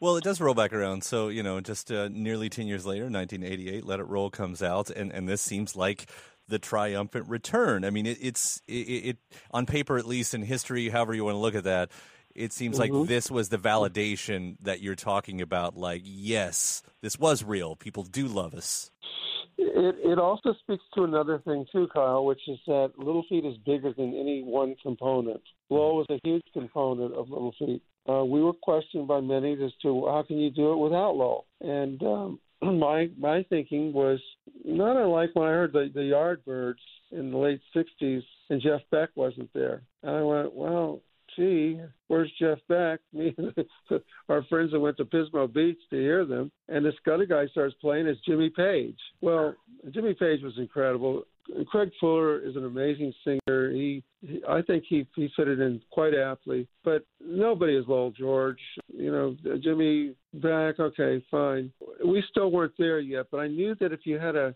Well, 0.00 0.16
it 0.16 0.24
does 0.24 0.40
roll 0.40 0.54
back 0.54 0.72
around. 0.72 1.04
So, 1.04 1.28
you 1.28 1.42
know, 1.42 1.60
just 1.60 1.92
uh, 1.92 2.08
nearly 2.10 2.48
10 2.48 2.66
years 2.66 2.86
later, 2.86 3.04
1988, 3.04 3.84
Let 3.84 4.00
It 4.00 4.04
Roll 4.04 4.30
comes 4.30 4.62
out, 4.62 4.88
and, 4.88 5.12
and 5.12 5.28
this 5.28 5.42
seems 5.42 5.76
like 5.76 6.10
the 6.48 6.58
triumphant 6.58 7.28
return. 7.28 7.84
I 7.84 7.90
mean, 7.90 8.06
it, 8.06 8.18
it's 8.20 8.62
it, 8.66 8.72
it, 8.72 9.18
on 9.50 9.66
paper, 9.66 9.98
at 9.98 10.06
least 10.06 10.34
in 10.34 10.42
history, 10.42 10.88
however 10.88 11.14
you 11.14 11.24
want 11.24 11.34
to 11.34 11.38
look 11.38 11.54
at 11.54 11.64
that, 11.64 11.90
it 12.34 12.52
seems 12.52 12.78
mm-hmm. 12.78 12.96
like 12.96 13.08
this 13.08 13.30
was 13.30 13.50
the 13.50 13.58
validation 13.58 14.56
that 14.62 14.80
you're 14.80 14.94
talking 14.94 15.42
about. 15.42 15.76
Like, 15.76 16.02
yes, 16.04 16.82
this 17.02 17.18
was 17.18 17.44
real. 17.44 17.76
People 17.76 18.04
do 18.04 18.26
love 18.26 18.54
us. 18.54 18.90
It, 19.62 19.96
it 20.12 20.18
also 20.18 20.54
speaks 20.62 20.84
to 20.94 21.04
another 21.04 21.38
thing 21.44 21.66
too, 21.70 21.86
Kyle, 21.92 22.24
which 22.24 22.40
is 22.48 22.58
that 22.66 22.92
Little 22.96 23.24
Feat 23.28 23.44
is 23.44 23.56
bigger 23.66 23.92
than 23.92 24.14
any 24.18 24.42
one 24.42 24.74
component. 24.82 25.42
Low 25.68 26.00
is 26.00 26.06
a 26.08 26.18
huge 26.24 26.44
component 26.54 27.14
of 27.14 27.28
Little 27.28 27.54
Feat. 27.58 27.82
Uh, 28.08 28.24
we 28.24 28.42
were 28.42 28.54
questioned 28.54 29.06
by 29.06 29.20
many 29.20 29.52
as 29.52 29.72
to 29.82 30.06
how 30.06 30.24
can 30.26 30.38
you 30.38 30.50
do 30.50 30.72
it 30.72 30.76
without 30.76 31.14
Lowell, 31.14 31.46
and 31.60 32.02
um, 32.02 32.40
my 32.62 33.10
my 33.18 33.44
thinking 33.50 33.92
was 33.92 34.18
not 34.64 34.96
unlike 34.96 35.30
when 35.34 35.46
I 35.46 35.50
heard 35.52 35.72
the, 35.72 35.90
the 35.92 36.00
Yardbirds 36.00 36.74
in 37.12 37.30
the 37.30 37.36
late 37.36 37.60
'60s 37.76 38.22
and 38.48 38.62
Jeff 38.62 38.80
Beck 38.90 39.10
wasn't 39.14 39.50
there. 39.52 39.82
And 40.02 40.16
I 40.16 40.22
went, 40.22 40.54
well, 40.54 41.00
gee, 41.36 41.80
where's 42.08 42.30
Jeff 42.38 42.58
Beck? 42.68 43.00
Me 43.12 43.34
and 43.38 43.54
our 44.28 44.42
friends 44.44 44.72
that 44.72 44.80
went 44.80 44.96
to 44.98 45.04
Pismo 45.04 45.52
Beach 45.52 45.78
to 45.90 45.96
hear 45.96 46.24
them, 46.24 46.50
and 46.68 46.84
this 46.84 46.94
other 47.10 47.26
guy 47.26 47.46
starts 47.48 47.74
playing 47.80 48.06
as 48.06 48.16
Jimmy 48.26 48.50
Page. 48.50 48.98
Well, 49.20 49.54
Jimmy 49.90 50.14
Page 50.14 50.42
was 50.42 50.58
incredible. 50.58 51.24
Craig 51.68 51.90
Fuller 51.98 52.38
is 52.38 52.56
an 52.56 52.64
amazing 52.64 53.12
singer. 53.24 53.70
He, 53.70 54.02
he 54.20 54.40
I 54.48 54.62
think 54.62 54.84
he 54.88 55.06
he 55.16 55.28
fitted 55.36 55.60
in 55.60 55.80
quite 55.90 56.14
aptly. 56.14 56.68
But 56.84 57.04
nobody 57.20 57.76
is 57.76 57.84
Lowell 57.88 58.12
George. 58.12 58.60
You 58.92 59.10
know, 59.10 59.36
Jimmy 59.62 60.14
back. 60.34 60.78
Okay, 60.78 61.24
fine. 61.30 61.72
We 62.04 62.22
still 62.30 62.50
weren't 62.50 62.74
there 62.78 63.00
yet, 63.00 63.26
but 63.30 63.38
I 63.38 63.48
knew 63.48 63.74
that 63.80 63.92
if 63.92 64.00
you 64.04 64.18
had 64.18 64.36
a 64.36 64.54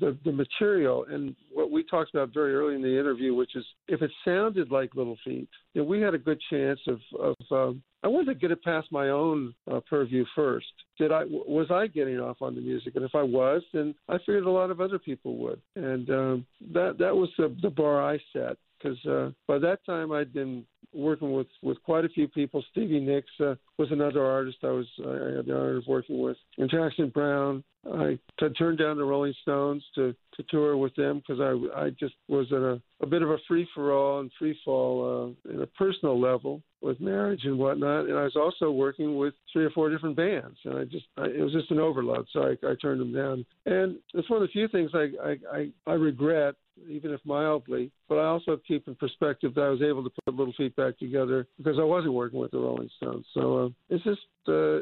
the 0.00 0.16
the 0.24 0.32
material 0.32 1.04
and 1.10 1.34
what 1.52 1.70
we 1.70 1.82
talked 1.84 2.14
about 2.14 2.32
very 2.32 2.54
early 2.54 2.74
in 2.74 2.82
the 2.82 2.98
interview, 2.98 3.34
which 3.34 3.56
is 3.56 3.64
if 3.88 4.02
it 4.02 4.10
sounded 4.24 4.70
like 4.70 4.94
Little 4.94 5.18
Feat, 5.24 5.48
then 5.74 5.86
we 5.86 6.00
had 6.00 6.14
a 6.14 6.18
good 6.18 6.40
chance 6.50 6.80
of 6.86 7.00
of 7.18 7.36
um, 7.50 7.82
I 8.02 8.08
wanted 8.08 8.32
to 8.34 8.38
get 8.38 8.52
it 8.52 8.62
past 8.62 8.92
my 8.92 9.08
own 9.08 9.54
uh, 9.70 9.80
purview 9.88 10.24
first. 10.34 10.66
Did 10.98 11.12
I 11.12 11.24
was 11.24 11.70
I 11.70 11.88
getting 11.88 12.20
off 12.20 12.40
on 12.40 12.54
the 12.54 12.60
music? 12.60 12.94
And 12.96 13.04
if 13.04 13.14
I 13.14 13.22
was, 13.22 13.62
then 13.72 13.94
I 14.08 14.18
figured 14.18 14.44
a 14.44 14.50
lot 14.50 14.70
of 14.70 14.80
other 14.80 14.98
people 14.98 15.36
would. 15.38 15.60
And 15.76 16.08
um, 16.10 16.46
that 16.72 16.96
that 16.98 17.14
was 17.14 17.28
the, 17.38 17.54
the 17.62 17.70
bar 17.70 18.02
I 18.02 18.18
set 18.32 18.56
because 18.78 19.04
uh, 19.06 19.30
by 19.46 19.58
that 19.58 19.84
time 19.84 20.12
I'd 20.12 20.32
been 20.32 20.64
working 20.92 21.32
with 21.32 21.46
with 21.62 21.82
quite 21.82 22.04
a 22.04 22.08
few 22.08 22.28
people. 22.28 22.64
Stevie 22.70 23.00
Nicks 23.00 23.30
uh, 23.40 23.54
was 23.78 23.90
another 23.90 24.24
artist 24.24 24.58
I 24.62 24.68
was 24.68 24.86
I 24.98 25.36
had 25.36 25.46
the 25.46 25.56
honor 25.56 25.76
of 25.78 25.86
working 25.86 26.20
with, 26.20 26.36
and 26.58 26.70
Jackson 26.70 27.10
Browne. 27.10 27.62
I 27.86 28.18
turned 28.58 28.78
down 28.78 28.96
the 28.96 29.04
Rolling 29.04 29.34
Stones 29.42 29.84
to 29.94 30.14
to 30.34 30.42
tour 30.48 30.76
with 30.76 30.94
them 30.96 31.22
because 31.26 31.40
I 31.40 31.84
I 31.84 31.90
just 31.90 32.14
was 32.28 32.46
in 32.50 32.62
a 32.62 32.80
a 33.00 33.06
bit 33.06 33.22
of 33.22 33.30
a 33.30 33.38
free 33.46 33.68
for 33.74 33.92
all 33.92 34.20
and 34.20 34.30
free 34.38 34.58
fall 34.64 35.36
uh, 35.46 35.52
in 35.52 35.62
a 35.62 35.66
personal 35.66 36.20
level 36.20 36.62
with 36.80 37.00
marriage 37.00 37.44
and 37.44 37.58
whatnot. 37.58 38.06
And 38.06 38.18
I 38.18 38.24
was 38.24 38.36
also 38.36 38.70
working 38.70 39.16
with 39.16 39.34
three 39.52 39.64
or 39.64 39.70
four 39.70 39.90
different 39.90 40.16
bands, 40.16 40.58
and 40.64 40.78
I 40.78 40.84
just 40.84 41.06
I, 41.16 41.26
it 41.26 41.40
was 41.40 41.52
just 41.52 41.70
an 41.70 41.78
overload, 41.78 42.26
so 42.32 42.42
I, 42.42 42.66
I 42.66 42.74
turned 42.80 43.00
them 43.00 43.14
down. 43.14 43.46
And 43.66 43.96
it's 44.14 44.28
one 44.28 44.42
of 44.42 44.48
the 44.48 44.52
few 44.52 44.68
things 44.68 44.90
I 44.94 45.10
I, 45.22 45.36
I, 45.52 45.70
I 45.86 45.92
regret 45.92 46.56
even 46.88 47.12
if 47.12 47.20
mildly. 47.24 47.90
But 48.08 48.16
I 48.16 48.26
also 48.26 48.58
keep 48.66 48.86
in 48.88 48.94
perspective 48.94 49.54
that 49.54 49.62
I 49.62 49.68
was 49.68 49.82
able 49.82 50.04
to 50.04 50.10
put 50.10 50.34
a 50.34 50.36
Little 50.36 50.54
Back 50.76 50.98
together 50.98 51.46
because 51.56 51.78
I 51.78 51.84
wasn't 51.84 52.14
working 52.14 52.40
with 52.40 52.50
the 52.50 52.58
Rolling 52.58 52.90
Stones. 52.96 53.26
So 53.34 53.66
uh, 53.66 53.68
it's 53.88 54.04
just 54.04 54.20
uh, 54.46 54.80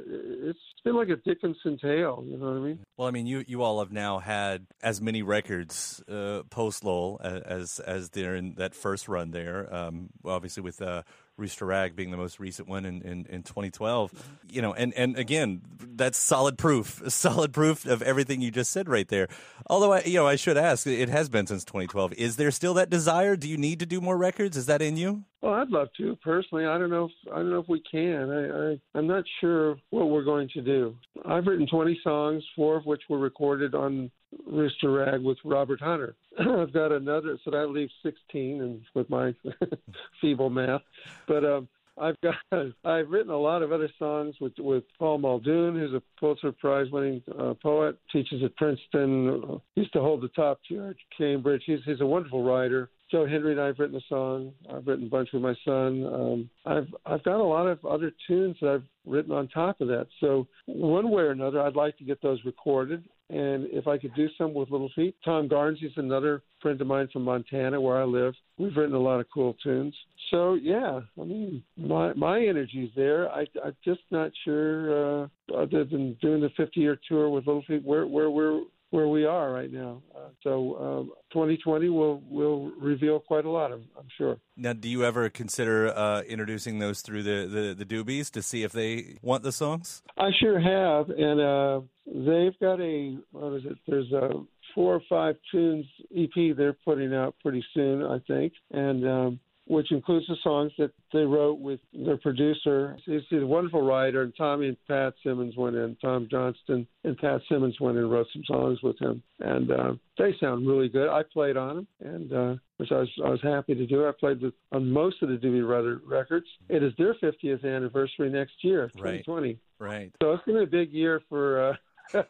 it's 0.49 0.59
been 0.85 0.97
like 0.97 1.09
a 1.09 1.17
Dickensian 1.17 1.79
tale. 1.79 2.25
You 2.27 2.39
know 2.39 2.47
what 2.47 2.57
I 2.57 2.61
mean? 2.61 2.79
Well, 2.97 3.09
I 3.09 3.11
mean, 3.11 3.27
you 3.27 3.45
you 3.47 3.63
all 3.63 3.81
have 3.81 3.93
now 3.93 4.19
had 4.19 4.67
as 4.83 5.01
many 5.01 5.23
records 5.23 6.03
uh, 6.09 6.43
post 6.51 6.85
Lowell 6.85 7.21
as 7.23 7.81
as 7.81 8.11
there 8.11 8.37
in 8.37 8.55
that 8.57 8.75
first 8.75 9.09
run 9.09 9.31
there. 9.31 9.73
Um, 9.75 10.11
obviously 10.25 10.63
with 10.63 10.81
uh, 10.83 11.03
Rooster 11.37 11.67
Rag 11.67 11.95
being 11.95 12.11
the 12.11 12.17
most 12.17 12.41
recent 12.41 12.69
one 12.69 12.85
in, 12.85 13.03
in, 13.03 13.27
in 13.27 13.43
2012. 13.43 14.13
Mm-hmm. 14.13 14.33
You 14.51 14.63
know, 14.63 14.73
and, 14.73 14.95
and 14.95 15.17
again, 15.17 15.63
that's 15.95 16.19
solid 16.19 16.59
proof, 16.59 17.03
solid 17.09 17.53
proof 17.53 17.87
of 17.87 18.03
everything 18.03 18.41
you 18.41 18.51
just 18.51 18.73
said 18.73 18.89
right 18.89 19.09
there. 19.09 19.29
Although, 19.69 19.93
I, 19.95 20.03
you 20.03 20.15
know, 20.15 20.27
I 20.27 20.37
should 20.37 20.57
ask, 20.57 20.87
it 20.87 21.09
has 21.09 21.29
been 21.29 21.47
since 21.47 21.65
2012. 21.65 22.15
Is 22.15 22.37
there 22.37 22.51
still 22.51 22.75
that 22.75 22.91
desire? 22.91 23.37
Do 23.37 23.49
you 23.49 23.57
need 23.57 23.81
to 23.81 23.87
do 23.87 24.01
more 24.01 24.17
records? 24.17 24.57
Is 24.57 24.67
that 24.67 24.81
in 24.81 24.97
you? 24.97 25.25
Well, 25.43 25.55
I'd 25.55 25.69
love 25.69 25.89
to 25.99 26.17
personally. 26.17 26.67
I 26.67 26.79
don't 26.79 26.91
know. 26.91 27.05
If, 27.05 27.33
I 27.33 27.37
don't 27.37 27.51
know 27.51 27.61
if 27.61 27.69
we 27.69 27.83
can. 27.91 28.31
I, 28.31 28.73
I 28.73 28.99
I'm 28.99 29.07
not 29.07 29.25
sure 29.41 29.77
what 29.91 30.09
we're 30.09 30.25
going 30.25 30.49
to 30.55 30.63
do. 30.63 30.97
I've 31.25 31.47
written 31.47 31.67
20 31.67 32.01
songs, 32.03 32.43
four 32.57 32.77
of 32.77 32.87
which 32.87 33.03
were 33.09 33.19
recorded 33.19 33.75
on 33.75 34.11
Rooster 34.47 34.91
Rag 34.91 35.23
with 35.23 35.39
Robert 35.45 35.81
Hunter. 35.81 36.17
I've 36.39 36.73
got 36.73 36.93
another, 36.93 37.39
so 37.45 37.51
that 37.51 37.69
leaves 37.69 37.93
16, 38.03 38.61
and 38.61 38.81
with 38.95 39.09
my 39.09 39.35
feeble 40.21 40.51
math, 40.51 40.83
but 41.27 41.45
um, 41.45 41.69
I've 41.99 42.17
got 42.21 42.35
I've 42.85 43.11
written 43.11 43.33
a 43.33 43.39
lot 43.39 43.63
of 43.63 43.73
other 43.73 43.89
songs 43.99 44.35
with 44.41 44.53
with 44.59 44.85
Paul 44.99 45.19
Muldoon, 45.19 45.75
who's 45.79 45.95
a 45.95 46.03
Pulitzer 46.19 46.53
Prize 46.53 46.91
winning 46.91 47.23
uh, 47.39 47.55
poet, 47.63 47.97
teaches 48.13 48.43
at 48.45 48.57
Princeton, 48.57 49.43
uh, 49.45 49.59
used 49.75 49.93
to 49.95 50.01
hold 50.01 50.23
the 50.23 50.29
top 50.29 50.61
chair 50.69 50.91
at 50.91 50.97
Cambridge. 51.17 51.63
He's 51.67 51.81
he's 51.85 52.01
a 52.01 52.07
wonderful 52.07 52.45
writer. 52.45 52.91
Joe 53.11 53.25
Henry 53.25 53.53
and 53.53 53.61
I've 53.61 53.79
written 53.79 53.97
a 53.97 54.01
song. 54.09 54.53
I've 54.69 54.87
written 54.87 55.07
a 55.07 55.09
bunch 55.11 55.29
with 55.33 55.43
my 55.43 55.55
son. 55.65 56.07
Um, 56.07 56.51
I've 56.67 56.89
I've 57.07 57.23
got 57.23 57.41
a 57.41 57.45
lot 57.45 57.67
of 57.67 57.85
other 57.85 58.13
tunes 58.27 58.57
that 58.61 58.71
I've 58.71 58.85
written 59.07 59.33
on 59.33 59.49
top 59.49 59.81
of 59.81 59.89
that. 59.89 60.09
So 60.21 60.47
one 60.67 61.11
way 61.11 61.23
or 61.23 61.31
another, 61.31 61.63
I'd 61.63 61.77
like 61.77 61.97
to 61.99 62.05
get 62.05 62.21
those 62.21 62.45
recorded. 62.45 63.05
And 63.29 63.67
if 63.71 63.89
I 63.89 63.99
could 63.99 64.15
do 64.15 64.29
some 64.39 64.55
with 64.55 64.71
Little 64.71 64.91
Feat. 64.95 65.17
Tom 65.25 65.49
Garnsey's 65.49 65.97
another 65.97 66.43
friend 66.63 66.81
of 66.81 66.87
mine 66.87 67.09
from 67.13 67.23
Montana, 67.23 67.81
where 67.81 68.01
I 68.01 68.05
live. 68.05 68.35
We've 68.57 68.77
written 68.77 68.95
a 68.95 69.01
lot 69.01 69.19
of 69.19 69.27
cool 69.33 69.57
tunes. 69.63 69.95
So 70.31 70.55
yeah, 70.55 71.01
I 71.21 71.25
mean, 71.25 71.63
my 71.77 72.13
my 72.15 72.41
energy's 72.41 72.91
there. 72.95 73.29
I 73.31 73.47
I'm 73.65 73.77
just 73.85 74.01
not 74.11 74.31
sure, 74.45 75.25
uh, 75.25 75.29
other 75.57 75.85
than 75.85 76.17
doing 76.23 76.41
the 76.41 76.51
50 76.57 76.81
year 76.81 76.99
tour 77.09 77.29
with 77.29 77.47
Little 77.47 77.65
Feat, 77.67 77.85
where 77.85 78.07
where 78.07 78.31
we're 78.31 78.63
where 78.91 79.09
we 79.09 79.25
are 79.25 79.53
right 79.53 79.73
now. 79.73 80.03
Uh, 80.15 80.29
so 80.43 80.77
um, 81.01 81.13
2020 81.33 81.89
will 81.89 82.23
will 82.29 82.71
reveal 82.81 83.21
quite 83.21 83.45
a 83.45 83.51
lot. 83.51 83.73
I'm, 83.73 83.85
I'm 83.99 84.09
sure. 84.17 84.39
Now, 84.57 84.73
do 84.73 84.89
you 84.89 85.05
ever 85.05 85.29
consider 85.29 85.89
uh, 85.89 86.23
introducing 86.23 86.79
those 86.79 87.01
through 87.03 87.23
the, 87.23 87.47
the 87.47 87.85
the 87.85 87.85
Doobies 87.85 88.31
to 88.33 88.43
see 88.43 88.63
if 88.63 88.73
they 88.73 89.19
want 89.23 89.43
the 89.43 89.53
songs? 89.53 90.03
I 90.17 90.31
sure 90.41 90.61
have, 90.61 91.11
and 91.11 91.41
uh, 91.41 91.81
they've 92.07 92.59
got 92.61 92.81
a 92.81 93.19
what 93.33 93.55
is 93.55 93.65
it? 93.67 93.79
There's 93.87 94.13
a 94.13 94.31
four 94.75 94.95
or 94.95 95.03
five 95.09 95.37
tunes 95.51 95.87
EP 96.17 96.57
they're 96.57 96.77
putting 96.85 97.15
out 97.15 97.35
pretty 97.43 97.65
soon, 97.75 98.05
I 98.05 98.19
think, 98.29 98.53
and 98.71 99.09
um, 99.09 99.41
which 99.67 99.91
includes 99.91 100.27
the 100.29 100.37
songs 100.43 100.73
that 100.79 100.93
they 101.13 101.23
wrote 101.23 101.59
with 101.59 101.81
their 101.93 102.17
producer. 102.17 102.97
He's 103.05 103.23
a 103.33 103.45
wonderful 103.45 103.83
writer, 103.83 104.23
and 104.23 104.33
Tommy 104.37 104.69
and 104.69 104.77
Pat 104.87 105.15
Simmons 105.25 105.57
went 105.57 105.77
in. 105.77 105.97
Tom 106.01 106.29
Johnston 106.31 106.87
and 107.05 107.19
Pat 107.19 107.41
Simmons 107.49 107.77
went 107.81 107.97
in 107.97 108.05
and 108.05 108.13
wrote 108.13 108.29
some 108.33 108.45
songs 108.47 108.79
with 108.83 108.99
him, 109.01 109.23
and 109.41 109.71
uh, 109.71 109.95
they 110.19 110.35
sound 110.41 110.67
really 110.67 110.89
good. 110.89 111.09
I 111.09 111.23
played 111.33 111.57
on 111.57 111.77
them, 111.77 111.89
and 112.01 112.33
uh, 112.33 112.55
which 112.77 112.93
I 112.93 112.99
was 112.99 113.11
I 113.25 113.29
was 113.29 113.43
happy 113.43 113.75
to 113.75 113.87
do. 113.87 114.07
I 114.07 114.13
played 114.19 114.41
with, 114.41 114.55
on 114.71 114.91
most 114.91 115.23
of 115.23 115.29
the 115.29 115.37
Doobie 115.37 115.67
Brother 115.67 116.01
records. 116.07 116.47
It 116.69 116.83
is 116.83 116.93
their 116.97 117.15
50th 117.15 117.65
anniversary 117.65 118.31
next 118.31 118.55
year, 118.63 118.91
2020. 118.97 119.59
Right. 119.79 119.89
right. 119.89 120.13
So 120.23 120.33
it's 120.33 120.45
going 120.45 120.61
to 120.61 120.67
be 120.67 120.79
a 120.79 120.85
big 120.85 120.93
year 120.93 121.21
for. 121.29 121.71
Uh, 121.71 121.77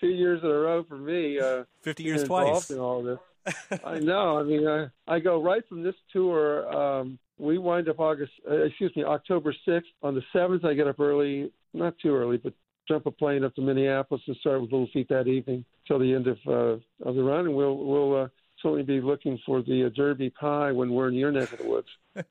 two 0.00 0.08
years 0.08 0.40
in 0.42 0.50
a 0.50 0.52
row 0.52 0.82
for 0.82 0.96
me. 0.96 1.38
Uh, 1.38 1.62
50 1.82 2.02
years 2.02 2.24
twice. 2.24 2.70
In 2.72 2.80
all 2.80 3.04
this. 3.04 3.18
I 3.84 3.98
know. 3.98 4.38
I 4.38 4.42
mean, 4.42 4.66
I, 4.66 4.88
I 5.06 5.18
go 5.18 5.42
right 5.42 5.62
from 5.68 5.82
this 5.82 5.94
tour. 6.12 6.72
Um, 6.74 7.18
we 7.38 7.58
wind 7.58 7.88
up 7.88 7.98
August, 7.98 8.32
uh, 8.48 8.62
excuse 8.62 8.94
me, 8.94 9.04
October 9.04 9.54
6th. 9.66 9.82
On 10.02 10.14
the 10.14 10.22
7th, 10.34 10.64
I 10.64 10.74
get 10.74 10.86
up 10.86 11.00
early, 11.00 11.52
not 11.74 11.94
too 11.98 12.14
early, 12.14 12.36
but 12.36 12.54
jump 12.88 13.06
a 13.06 13.10
plane 13.10 13.44
up 13.44 13.54
to 13.56 13.62
Minneapolis 13.62 14.22
and 14.26 14.36
start 14.36 14.60
with 14.60 14.70
Little 14.72 14.88
Feat 14.92 15.08
that 15.08 15.26
evening 15.26 15.64
till 15.86 15.98
the 15.98 16.12
end 16.14 16.26
of 16.26 16.38
uh, 16.46 17.08
of 17.08 17.14
the 17.14 17.22
run, 17.22 17.46
and 17.46 17.54
we'll 17.54 17.76
we'll 17.76 18.22
uh, 18.22 18.28
certainly 18.60 18.82
be 18.82 19.00
looking 19.00 19.38
for 19.44 19.62
the 19.62 19.86
uh, 19.86 19.88
Derby 19.94 20.30
pie 20.30 20.72
when 20.72 20.92
we're 20.92 21.08
in 21.08 21.14
your 21.14 21.32
neck 21.32 21.52
of 21.52 21.58
the 21.58 21.68
woods. 21.68 21.88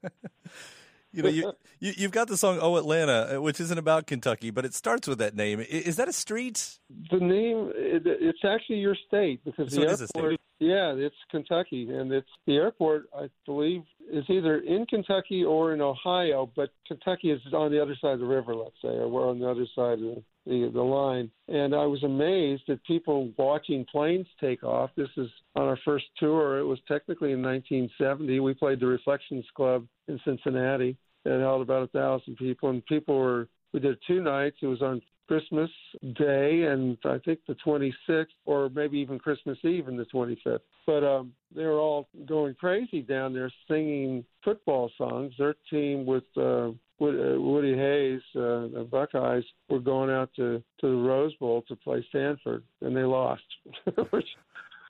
You 1.13 1.23
know, 1.23 1.29
you, 1.29 1.53
you 1.79 2.03
have 2.03 2.11
got 2.11 2.29
the 2.29 2.37
song 2.37 2.59
"Oh 2.61 2.77
Atlanta," 2.77 3.35
uh, 3.35 3.41
which 3.41 3.59
isn't 3.59 3.77
about 3.77 4.07
Kentucky, 4.07 4.49
but 4.49 4.63
it 4.63 4.73
starts 4.73 5.09
with 5.09 5.17
that 5.17 5.35
name. 5.35 5.59
Is 5.59 5.97
that 5.97 6.07
a 6.07 6.13
street? 6.13 6.79
The 7.09 7.17
name 7.17 7.73
it, 7.75 8.03
it's 8.05 8.39
actually 8.45 8.77
your 8.77 8.95
state 9.07 9.43
because 9.43 9.73
so 9.73 9.81
the 9.81 9.89
airport. 9.89 10.39
Yeah, 10.61 10.93
it's 10.95 11.15
Kentucky, 11.31 11.89
and 11.89 12.11
it's 12.11 12.29
the 12.45 12.55
airport. 12.57 13.05
I 13.17 13.29
believe 13.47 13.81
is 14.13 14.25
either 14.29 14.59
in 14.59 14.85
Kentucky 14.85 15.43
or 15.43 15.73
in 15.73 15.81
Ohio, 15.81 16.51
but 16.55 16.69
Kentucky 16.87 17.31
is 17.31 17.41
on 17.51 17.71
the 17.71 17.81
other 17.81 17.95
side 17.99 18.13
of 18.13 18.19
the 18.19 18.27
river. 18.27 18.53
Let's 18.53 18.75
say, 18.79 18.89
or 18.89 19.07
we're 19.07 19.27
on 19.27 19.39
the 19.39 19.49
other 19.49 19.65
side 19.75 19.93
of 19.93 20.23
the 20.45 20.71
the, 20.71 20.81
line. 20.83 21.31
And 21.47 21.73
I 21.73 21.87
was 21.87 22.03
amazed 22.03 22.69
at 22.69 22.83
people 22.83 23.31
watching 23.37 23.85
planes 23.91 24.27
take 24.39 24.63
off. 24.63 24.91
This 24.95 25.09
is 25.17 25.29
on 25.55 25.63
our 25.63 25.79
first 25.83 26.05
tour. 26.19 26.59
It 26.59 26.65
was 26.65 26.79
technically 26.87 27.31
in 27.31 27.41
1970. 27.41 28.39
We 28.39 28.53
played 28.53 28.79
the 28.79 28.85
Reflections 28.85 29.45
Club 29.55 29.87
in 30.07 30.19
Cincinnati. 30.23 30.95
It 31.25 31.39
held 31.39 31.63
about 31.63 31.83
a 31.83 31.87
thousand 31.87 32.37
people, 32.37 32.69
and 32.69 32.85
people 32.85 33.17
were 33.17 33.47
we 33.73 33.79
did 33.79 33.97
two 34.07 34.21
nights. 34.21 34.57
It 34.61 34.67
was 34.67 34.81
on 34.81 35.01
Christmas 35.31 35.69
Day 36.15 36.63
and 36.63 36.97
I 37.05 37.17
think 37.19 37.39
the 37.47 37.55
26th, 37.65 38.25
or 38.45 38.69
maybe 38.69 38.97
even 38.99 39.17
Christmas 39.17 39.57
Eve 39.63 39.87
and 39.87 39.97
the 39.97 40.05
25th. 40.13 40.59
But 40.85 41.05
um, 41.05 41.31
they 41.55 41.63
were 41.63 41.79
all 41.79 42.09
going 42.25 42.53
crazy 42.55 43.01
down 43.01 43.33
there 43.33 43.49
singing 43.69 44.25
football 44.43 44.91
songs. 44.97 45.33
Their 45.37 45.55
team 45.69 46.05
with 46.05 46.25
uh, 46.35 46.41
uh 46.41 46.73
Woody 46.99 47.77
Hayes, 47.77 48.21
uh, 48.35 48.67
the 48.75 48.87
Buckeyes, 48.91 49.45
were 49.69 49.79
going 49.79 50.09
out 50.09 50.31
to 50.35 50.61
to 50.81 50.87
the 50.87 51.01
Rose 51.01 51.33
Bowl 51.35 51.63
to 51.69 51.77
play 51.77 52.05
Stanford, 52.09 52.63
and 52.81 52.93
they 52.93 53.03
lost. 53.03 53.43
Which 54.09 54.27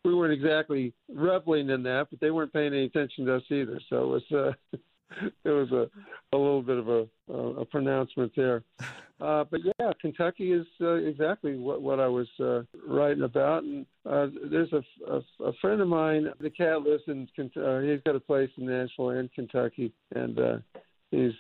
we 0.04 0.16
weren't 0.16 0.34
exactly 0.34 0.92
reveling 1.08 1.70
in 1.70 1.84
that, 1.84 2.08
but 2.10 2.20
they 2.20 2.32
weren't 2.32 2.52
paying 2.52 2.74
any 2.74 2.86
attention 2.86 3.26
to 3.28 3.36
us 3.36 3.44
either. 3.52 3.80
So 3.90 4.02
it 4.02 4.08
was. 4.08 4.56
Uh, 4.74 4.78
it 5.44 5.50
was 5.50 5.72
a 5.72 5.90
a 6.36 6.38
little 6.38 6.62
bit 6.62 6.78
of 6.78 6.88
a 6.88 7.08
a 7.34 7.66
pronouncement 7.66 8.32
there. 8.36 8.64
Uh, 9.22 9.44
but 9.52 9.60
yeah, 9.64 9.92
Kentucky 10.02 10.52
is 10.52 10.66
uh, 10.82 10.94
exactly 10.94 11.56
what 11.56 11.80
what 11.80 12.00
I 12.00 12.08
was 12.08 12.28
uh, 12.40 12.64
writing 12.88 13.22
about. 13.22 13.62
And 13.64 13.86
uh, 14.04 14.28
there's 14.50 14.74
a, 14.74 14.82
a 15.08 15.22
a 15.46 15.54
friend 15.62 15.80
of 15.80 15.88
mine. 15.88 16.26
The 16.40 16.50
cat 16.50 16.82
lives 16.82 17.04
in. 17.06 17.28
Uh, 17.38 17.82
he's 17.82 18.02
got 18.04 18.16
a 18.16 18.20
place 18.20 18.50
in 18.58 18.66
Nashville 18.66 19.12
and 19.12 19.32
Kentucky, 19.32 19.94
and 20.16 20.40
uh, 20.40 20.58
he's. 21.12 21.34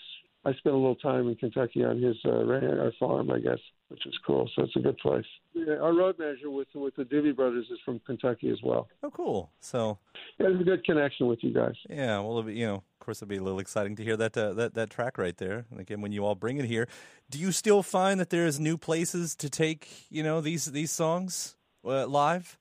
I 0.43 0.53
spent 0.53 0.73
a 0.73 0.77
little 0.77 0.95
time 0.95 1.27
in 1.27 1.35
Kentucky 1.35 1.83
on 1.83 2.01
his 2.01 2.15
uh, 2.25 2.31
our 2.31 2.91
farm, 2.99 3.29
I 3.29 3.39
guess, 3.39 3.59
which 3.89 4.05
is 4.07 4.17
cool. 4.25 4.49
So 4.55 4.63
it's 4.63 4.75
a 4.75 4.79
good 4.79 4.97
place. 4.97 5.25
Yeah, 5.53 5.75
our 5.75 5.93
road 5.93 6.15
manager 6.17 6.49
with 6.49 6.67
with 6.73 6.95
the 6.95 7.03
Doobie 7.03 7.35
Brothers 7.35 7.67
is 7.71 7.77
from 7.85 7.99
Kentucky 8.07 8.49
as 8.49 8.57
well. 8.63 8.87
Oh, 9.03 9.11
cool. 9.11 9.51
So 9.59 9.99
yeah, 10.39 10.47
there's 10.47 10.61
a 10.61 10.63
good 10.63 10.83
connection 10.83 11.27
with 11.27 11.39
you 11.43 11.53
guys. 11.53 11.75
Yeah, 11.87 12.19
well, 12.21 12.49
you 12.49 12.65
know, 12.65 12.75
of 12.75 12.99
course, 12.99 13.19
it'd 13.19 13.29
be 13.29 13.37
a 13.37 13.43
little 13.43 13.59
exciting 13.59 13.95
to 13.97 14.03
hear 14.03 14.17
that 14.17 14.35
uh, 14.35 14.53
that 14.53 14.73
that 14.73 14.89
track 14.89 15.19
right 15.19 15.37
there. 15.37 15.65
And 15.69 15.79
again, 15.79 16.01
when 16.01 16.11
you 16.11 16.25
all 16.25 16.35
bring 16.35 16.57
it 16.57 16.65
here, 16.65 16.87
do 17.29 17.37
you 17.37 17.51
still 17.51 17.83
find 17.83 18.19
that 18.19 18.31
there's 18.31 18.59
new 18.59 18.77
places 18.77 19.35
to 19.35 19.49
take 19.49 20.07
you 20.09 20.23
know 20.23 20.41
these 20.41 20.65
these 20.65 20.91
songs 20.91 21.55
uh, 21.85 22.07
live? 22.07 22.57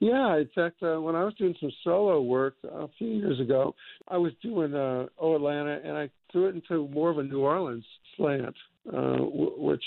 Yeah, 0.00 0.36
in 0.36 0.50
fact, 0.54 0.82
uh, 0.82 1.00
when 1.00 1.14
I 1.14 1.24
was 1.24 1.32
doing 1.34 1.54
some 1.58 1.70
solo 1.82 2.20
work 2.20 2.56
a 2.64 2.88
few 2.98 3.08
years 3.08 3.40
ago, 3.40 3.74
I 4.08 4.18
was 4.18 4.32
doing 4.42 4.74
uh, 4.74 5.06
"Oh 5.18 5.36
Atlanta," 5.36 5.80
and 5.82 5.96
I 5.96 6.10
threw 6.34 6.48
it 6.48 6.54
into 6.54 6.86
more 6.88 7.08
of 7.08 7.16
a 7.16 7.22
New 7.22 7.40
Orleans 7.40 7.84
slant, 8.18 8.54
uh, 8.88 9.16
w- 9.16 9.54
which 9.56 9.84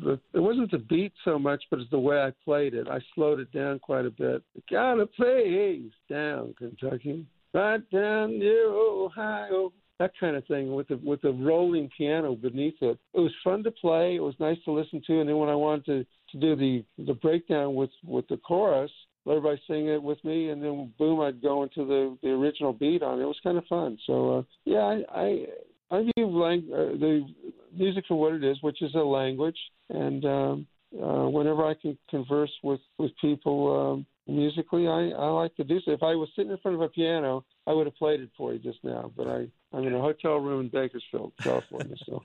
the, 0.00 0.20
it 0.32 0.38
wasn't 0.38 0.70
the 0.70 0.78
beat 0.78 1.12
so 1.24 1.38
much, 1.38 1.64
but 1.70 1.80
it's 1.80 1.90
the 1.90 1.98
way 1.98 2.18
I 2.18 2.32
played 2.44 2.74
it. 2.74 2.86
I 2.88 3.00
slowed 3.16 3.40
it 3.40 3.50
down 3.52 3.80
quite 3.80 4.06
a 4.06 4.10
bit. 4.10 4.44
Gotta 4.70 5.06
play 5.06 5.82
down, 6.08 6.54
Kentucky 6.56 7.26
right 7.54 7.90
down 7.90 8.38
near 8.38 8.68
Ohio. 8.68 9.72
That 9.98 10.12
kind 10.20 10.36
of 10.36 10.46
thing 10.46 10.72
with 10.72 10.88
the 10.88 10.96
with 11.02 11.22
the 11.22 11.32
rolling 11.32 11.90
piano 11.96 12.36
beneath 12.36 12.76
it. 12.80 12.98
It 13.14 13.20
was 13.20 13.32
fun 13.42 13.64
to 13.64 13.70
play. 13.72 14.14
It 14.14 14.22
was 14.22 14.34
nice 14.38 14.58
to 14.64 14.72
listen 14.72 15.02
to. 15.06 15.20
And 15.20 15.28
then 15.28 15.38
when 15.38 15.48
I 15.48 15.56
wanted 15.56 15.84
to, 15.86 16.06
to 16.32 16.40
do 16.40 16.54
the 16.54 17.04
the 17.04 17.14
breakdown 17.14 17.74
with 17.74 17.90
with 18.04 18.28
the 18.28 18.36
chorus, 18.36 18.92
let 19.24 19.38
everybody 19.38 19.60
sing 19.66 19.88
it 19.88 20.00
with 20.00 20.22
me, 20.24 20.50
and 20.50 20.62
then 20.62 20.92
boom, 20.98 21.20
I'd 21.20 21.42
go 21.42 21.64
into 21.64 21.84
the 21.84 22.16
the 22.22 22.28
original 22.28 22.72
beat 22.72 23.02
on 23.02 23.18
it. 23.18 23.22
It 23.22 23.26
was 23.26 23.40
kind 23.42 23.58
of 23.58 23.64
fun. 23.66 23.98
So 24.06 24.38
uh, 24.38 24.42
yeah, 24.64 24.82
I 24.82 25.02
I, 25.12 25.46
I 25.90 26.02
view 26.02 26.26
lang- 26.26 26.70
uh, 26.72 26.98
the 26.98 27.26
music 27.72 28.04
for 28.08 28.18
what 28.18 28.34
it 28.34 28.44
is, 28.44 28.58
which 28.62 28.82
is 28.82 28.94
a 28.94 28.98
language, 28.98 29.58
and 29.88 30.24
um, 30.24 30.66
uh, 30.94 31.28
whenever 31.28 31.66
I 31.66 31.74
can 31.74 31.96
converse 32.10 32.52
with 32.62 32.80
with 32.98 33.12
people 33.20 33.94
um, 33.94 34.06
musically, 34.32 34.86
I, 34.86 35.10
I 35.10 35.28
like 35.30 35.54
to 35.56 35.64
do 35.64 35.80
so. 35.80 35.92
If 35.92 36.02
I 36.02 36.14
was 36.14 36.28
sitting 36.36 36.50
in 36.50 36.58
front 36.58 36.76
of 36.76 36.82
a 36.82 36.88
piano, 36.88 37.44
I 37.66 37.72
would 37.72 37.86
have 37.86 37.96
played 37.96 38.20
it 38.20 38.30
for 38.36 38.52
you 38.52 38.58
just 38.58 38.78
now. 38.82 39.12
But 39.16 39.28
I, 39.28 39.46
I'm 39.72 39.86
in 39.86 39.94
a 39.94 40.00
hotel 40.00 40.36
room 40.36 40.60
in 40.60 40.68
Bakersfield, 40.68 41.32
California. 41.42 41.96
So 42.06 42.22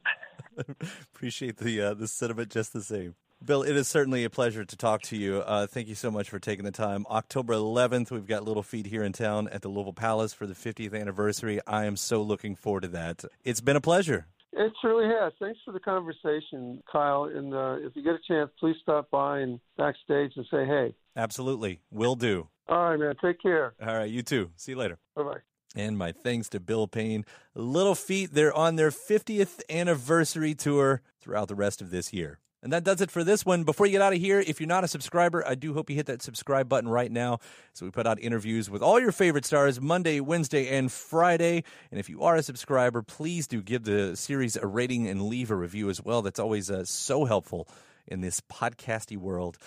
appreciate 1.13 1.57
the 1.57 1.81
uh, 1.81 1.93
the 1.93 2.07
sentiment 2.07 2.49
just 2.51 2.73
the 2.73 2.83
same. 2.83 3.15
Bill, 3.45 3.61
it 3.63 3.75
is 3.75 3.89
certainly 3.89 4.23
a 4.23 4.29
pleasure 4.29 4.63
to 4.63 4.77
talk 4.77 5.01
to 5.03 5.17
you. 5.17 5.39
Uh, 5.39 5.67
thank 5.67 5.89
you 5.89 5.95
so 5.95 6.09
much 6.09 6.29
for 6.29 6.39
taking 6.39 6.63
the 6.63 6.71
time. 6.71 7.05
October 7.09 7.53
11th, 7.53 8.09
we've 8.09 8.25
got 8.25 8.45
Little 8.45 8.63
Feat 8.63 8.85
here 8.85 9.03
in 9.03 9.11
town 9.11 9.49
at 9.49 9.61
the 9.61 9.67
Louisville 9.67 9.91
Palace 9.91 10.33
for 10.33 10.47
the 10.47 10.53
50th 10.53 10.97
anniversary. 10.97 11.59
I 11.67 11.85
am 11.85 11.97
so 11.97 12.21
looking 12.21 12.55
forward 12.55 12.83
to 12.83 12.87
that. 12.89 13.25
It's 13.43 13.59
been 13.59 13.75
a 13.75 13.81
pleasure. 13.81 14.27
It 14.53 14.71
truly 14.79 15.09
has. 15.09 15.33
Thanks 15.39 15.59
for 15.65 15.73
the 15.73 15.79
conversation, 15.79 16.81
Kyle. 16.89 17.25
And 17.25 17.53
uh, 17.53 17.77
if 17.79 17.95
you 17.95 18.03
get 18.03 18.13
a 18.13 18.19
chance, 18.25 18.49
please 18.59 18.75
stop 18.81 19.09
by 19.11 19.39
and 19.39 19.59
backstage 19.77 20.31
and 20.37 20.45
say 20.49 20.65
hey. 20.65 20.95
Absolutely. 21.17 21.81
Will 21.91 22.15
do. 22.15 22.47
All 22.69 22.91
right, 22.91 22.99
man. 22.99 23.15
Take 23.21 23.41
care. 23.41 23.73
All 23.81 23.97
right. 23.97 24.09
You 24.09 24.21
too. 24.21 24.51
See 24.55 24.71
you 24.71 24.77
later. 24.77 24.99
Bye 25.15 25.23
bye. 25.23 25.37
And 25.75 25.97
my 25.97 26.11
thanks 26.11 26.47
to 26.49 26.59
Bill 26.59 26.87
Payne. 26.87 27.25
Little 27.55 27.95
Feat, 27.95 28.29
they're 28.33 28.53
on 28.53 28.75
their 28.77 28.91
50th 28.91 29.59
anniversary 29.69 30.53
tour 30.53 31.01
throughout 31.19 31.47
the 31.47 31.55
rest 31.55 31.81
of 31.81 31.89
this 31.89 32.13
year. 32.13 32.39
And 32.63 32.71
that 32.71 32.85
does 32.85 33.01
it 33.01 33.11
for 33.11 33.25
this 33.25 33.45
one. 33.45 33.65
Before 33.65 33.85
you 33.85 33.91
get 33.91 34.01
out 34.01 34.13
of 34.13 34.19
here, 34.19 34.39
if 34.39 34.61
you're 34.61 34.67
not 34.67 34.85
a 34.85 34.87
subscriber, 34.87 35.45
I 35.45 35.53
do 35.53 35.73
hope 35.73 35.89
you 35.89 35.97
hit 35.97 36.05
that 36.05 36.21
subscribe 36.21 36.69
button 36.69 36.89
right 36.89 37.11
now. 37.11 37.39
So 37.73 37.85
we 37.85 37.91
put 37.91 38.07
out 38.07 38.21
interviews 38.21 38.69
with 38.69 38.81
all 38.81 39.01
your 39.01 39.11
favorite 39.11 39.43
stars 39.43 39.81
Monday, 39.81 40.21
Wednesday, 40.21 40.69
and 40.69 40.89
Friday. 40.89 41.65
And 41.91 41.99
if 41.99 42.09
you 42.09 42.23
are 42.23 42.37
a 42.37 42.41
subscriber, 42.41 43.01
please 43.01 43.47
do 43.47 43.61
give 43.61 43.83
the 43.83 44.15
series 44.15 44.55
a 44.55 44.65
rating 44.65 45.09
and 45.09 45.23
leave 45.23 45.51
a 45.51 45.55
review 45.57 45.89
as 45.89 46.01
well. 46.01 46.21
That's 46.21 46.39
always 46.39 46.71
uh, 46.71 46.85
so 46.85 47.25
helpful 47.25 47.67
in 48.07 48.21
this 48.21 48.39
podcasty 48.39 49.17
world. 49.17 49.57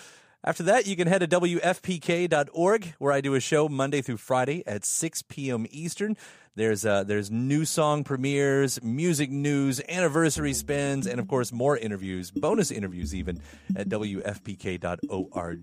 After 0.47 0.63
that, 0.63 0.87
you 0.87 0.95
can 0.95 1.09
head 1.09 1.19
to 1.19 1.27
WFPK.org, 1.27 2.95
where 2.99 3.13
I 3.13 3.21
do 3.21 3.35
a 3.35 3.41
show 3.41 3.69
Monday 3.69 4.01
through 4.01 4.19
Friday 4.19 4.63
at 4.65 4.85
6 4.85 5.23
p.m. 5.23 5.67
Eastern. 5.71 6.17
There's 6.55 6.87
uh, 6.87 7.03
there's 7.05 7.31
new 7.31 7.65
song 7.67 8.03
premieres, 8.05 8.83
music 8.83 9.29
news, 9.31 9.81
anniversary 9.89 10.55
spins, 10.55 11.07
and 11.07 11.21
of 11.21 11.29
course 11.29 11.53
more 11.53 11.77
interviews, 11.77 12.31
bonus 12.31 12.71
interviews 12.71 13.15
even 13.15 13.43
at 13.77 13.91
WFPK.org. 13.91 15.63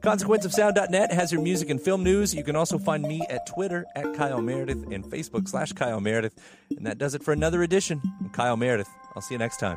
ConsequenceOfSound.net 0.00 1.12
has 1.12 1.30
your 1.30 1.42
music 1.42 1.68
and 1.68 1.80
film 1.80 2.02
news. 2.02 2.34
You 2.34 2.44
can 2.44 2.56
also 2.56 2.78
find 2.78 3.02
me 3.02 3.20
at 3.28 3.46
Twitter 3.46 3.84
at 3.96 4.14
Kyle 4.14 4.40
Meredith 4.40 4.90
and 4.90 5.04
Facebook 5.04 5.46
slash 5.46 5.72
Kyle 5.72 6.00
Meredith. 6.00 6.40
And 6.70 6.86
that 6.86 6.96
does 6.96 7.14
it 7.14 7.22
for 7.22 7.32
another 7.32 7.62
edition 7.62 8.00
of 8.24 8.32
Kyle 8.32 8.56
Meredith. 8.56 8.88
I'll 9.14 9.22
see 9.22 9.34
you 9.34 9.38
next 9.38 9.58
time. 9.58 9.76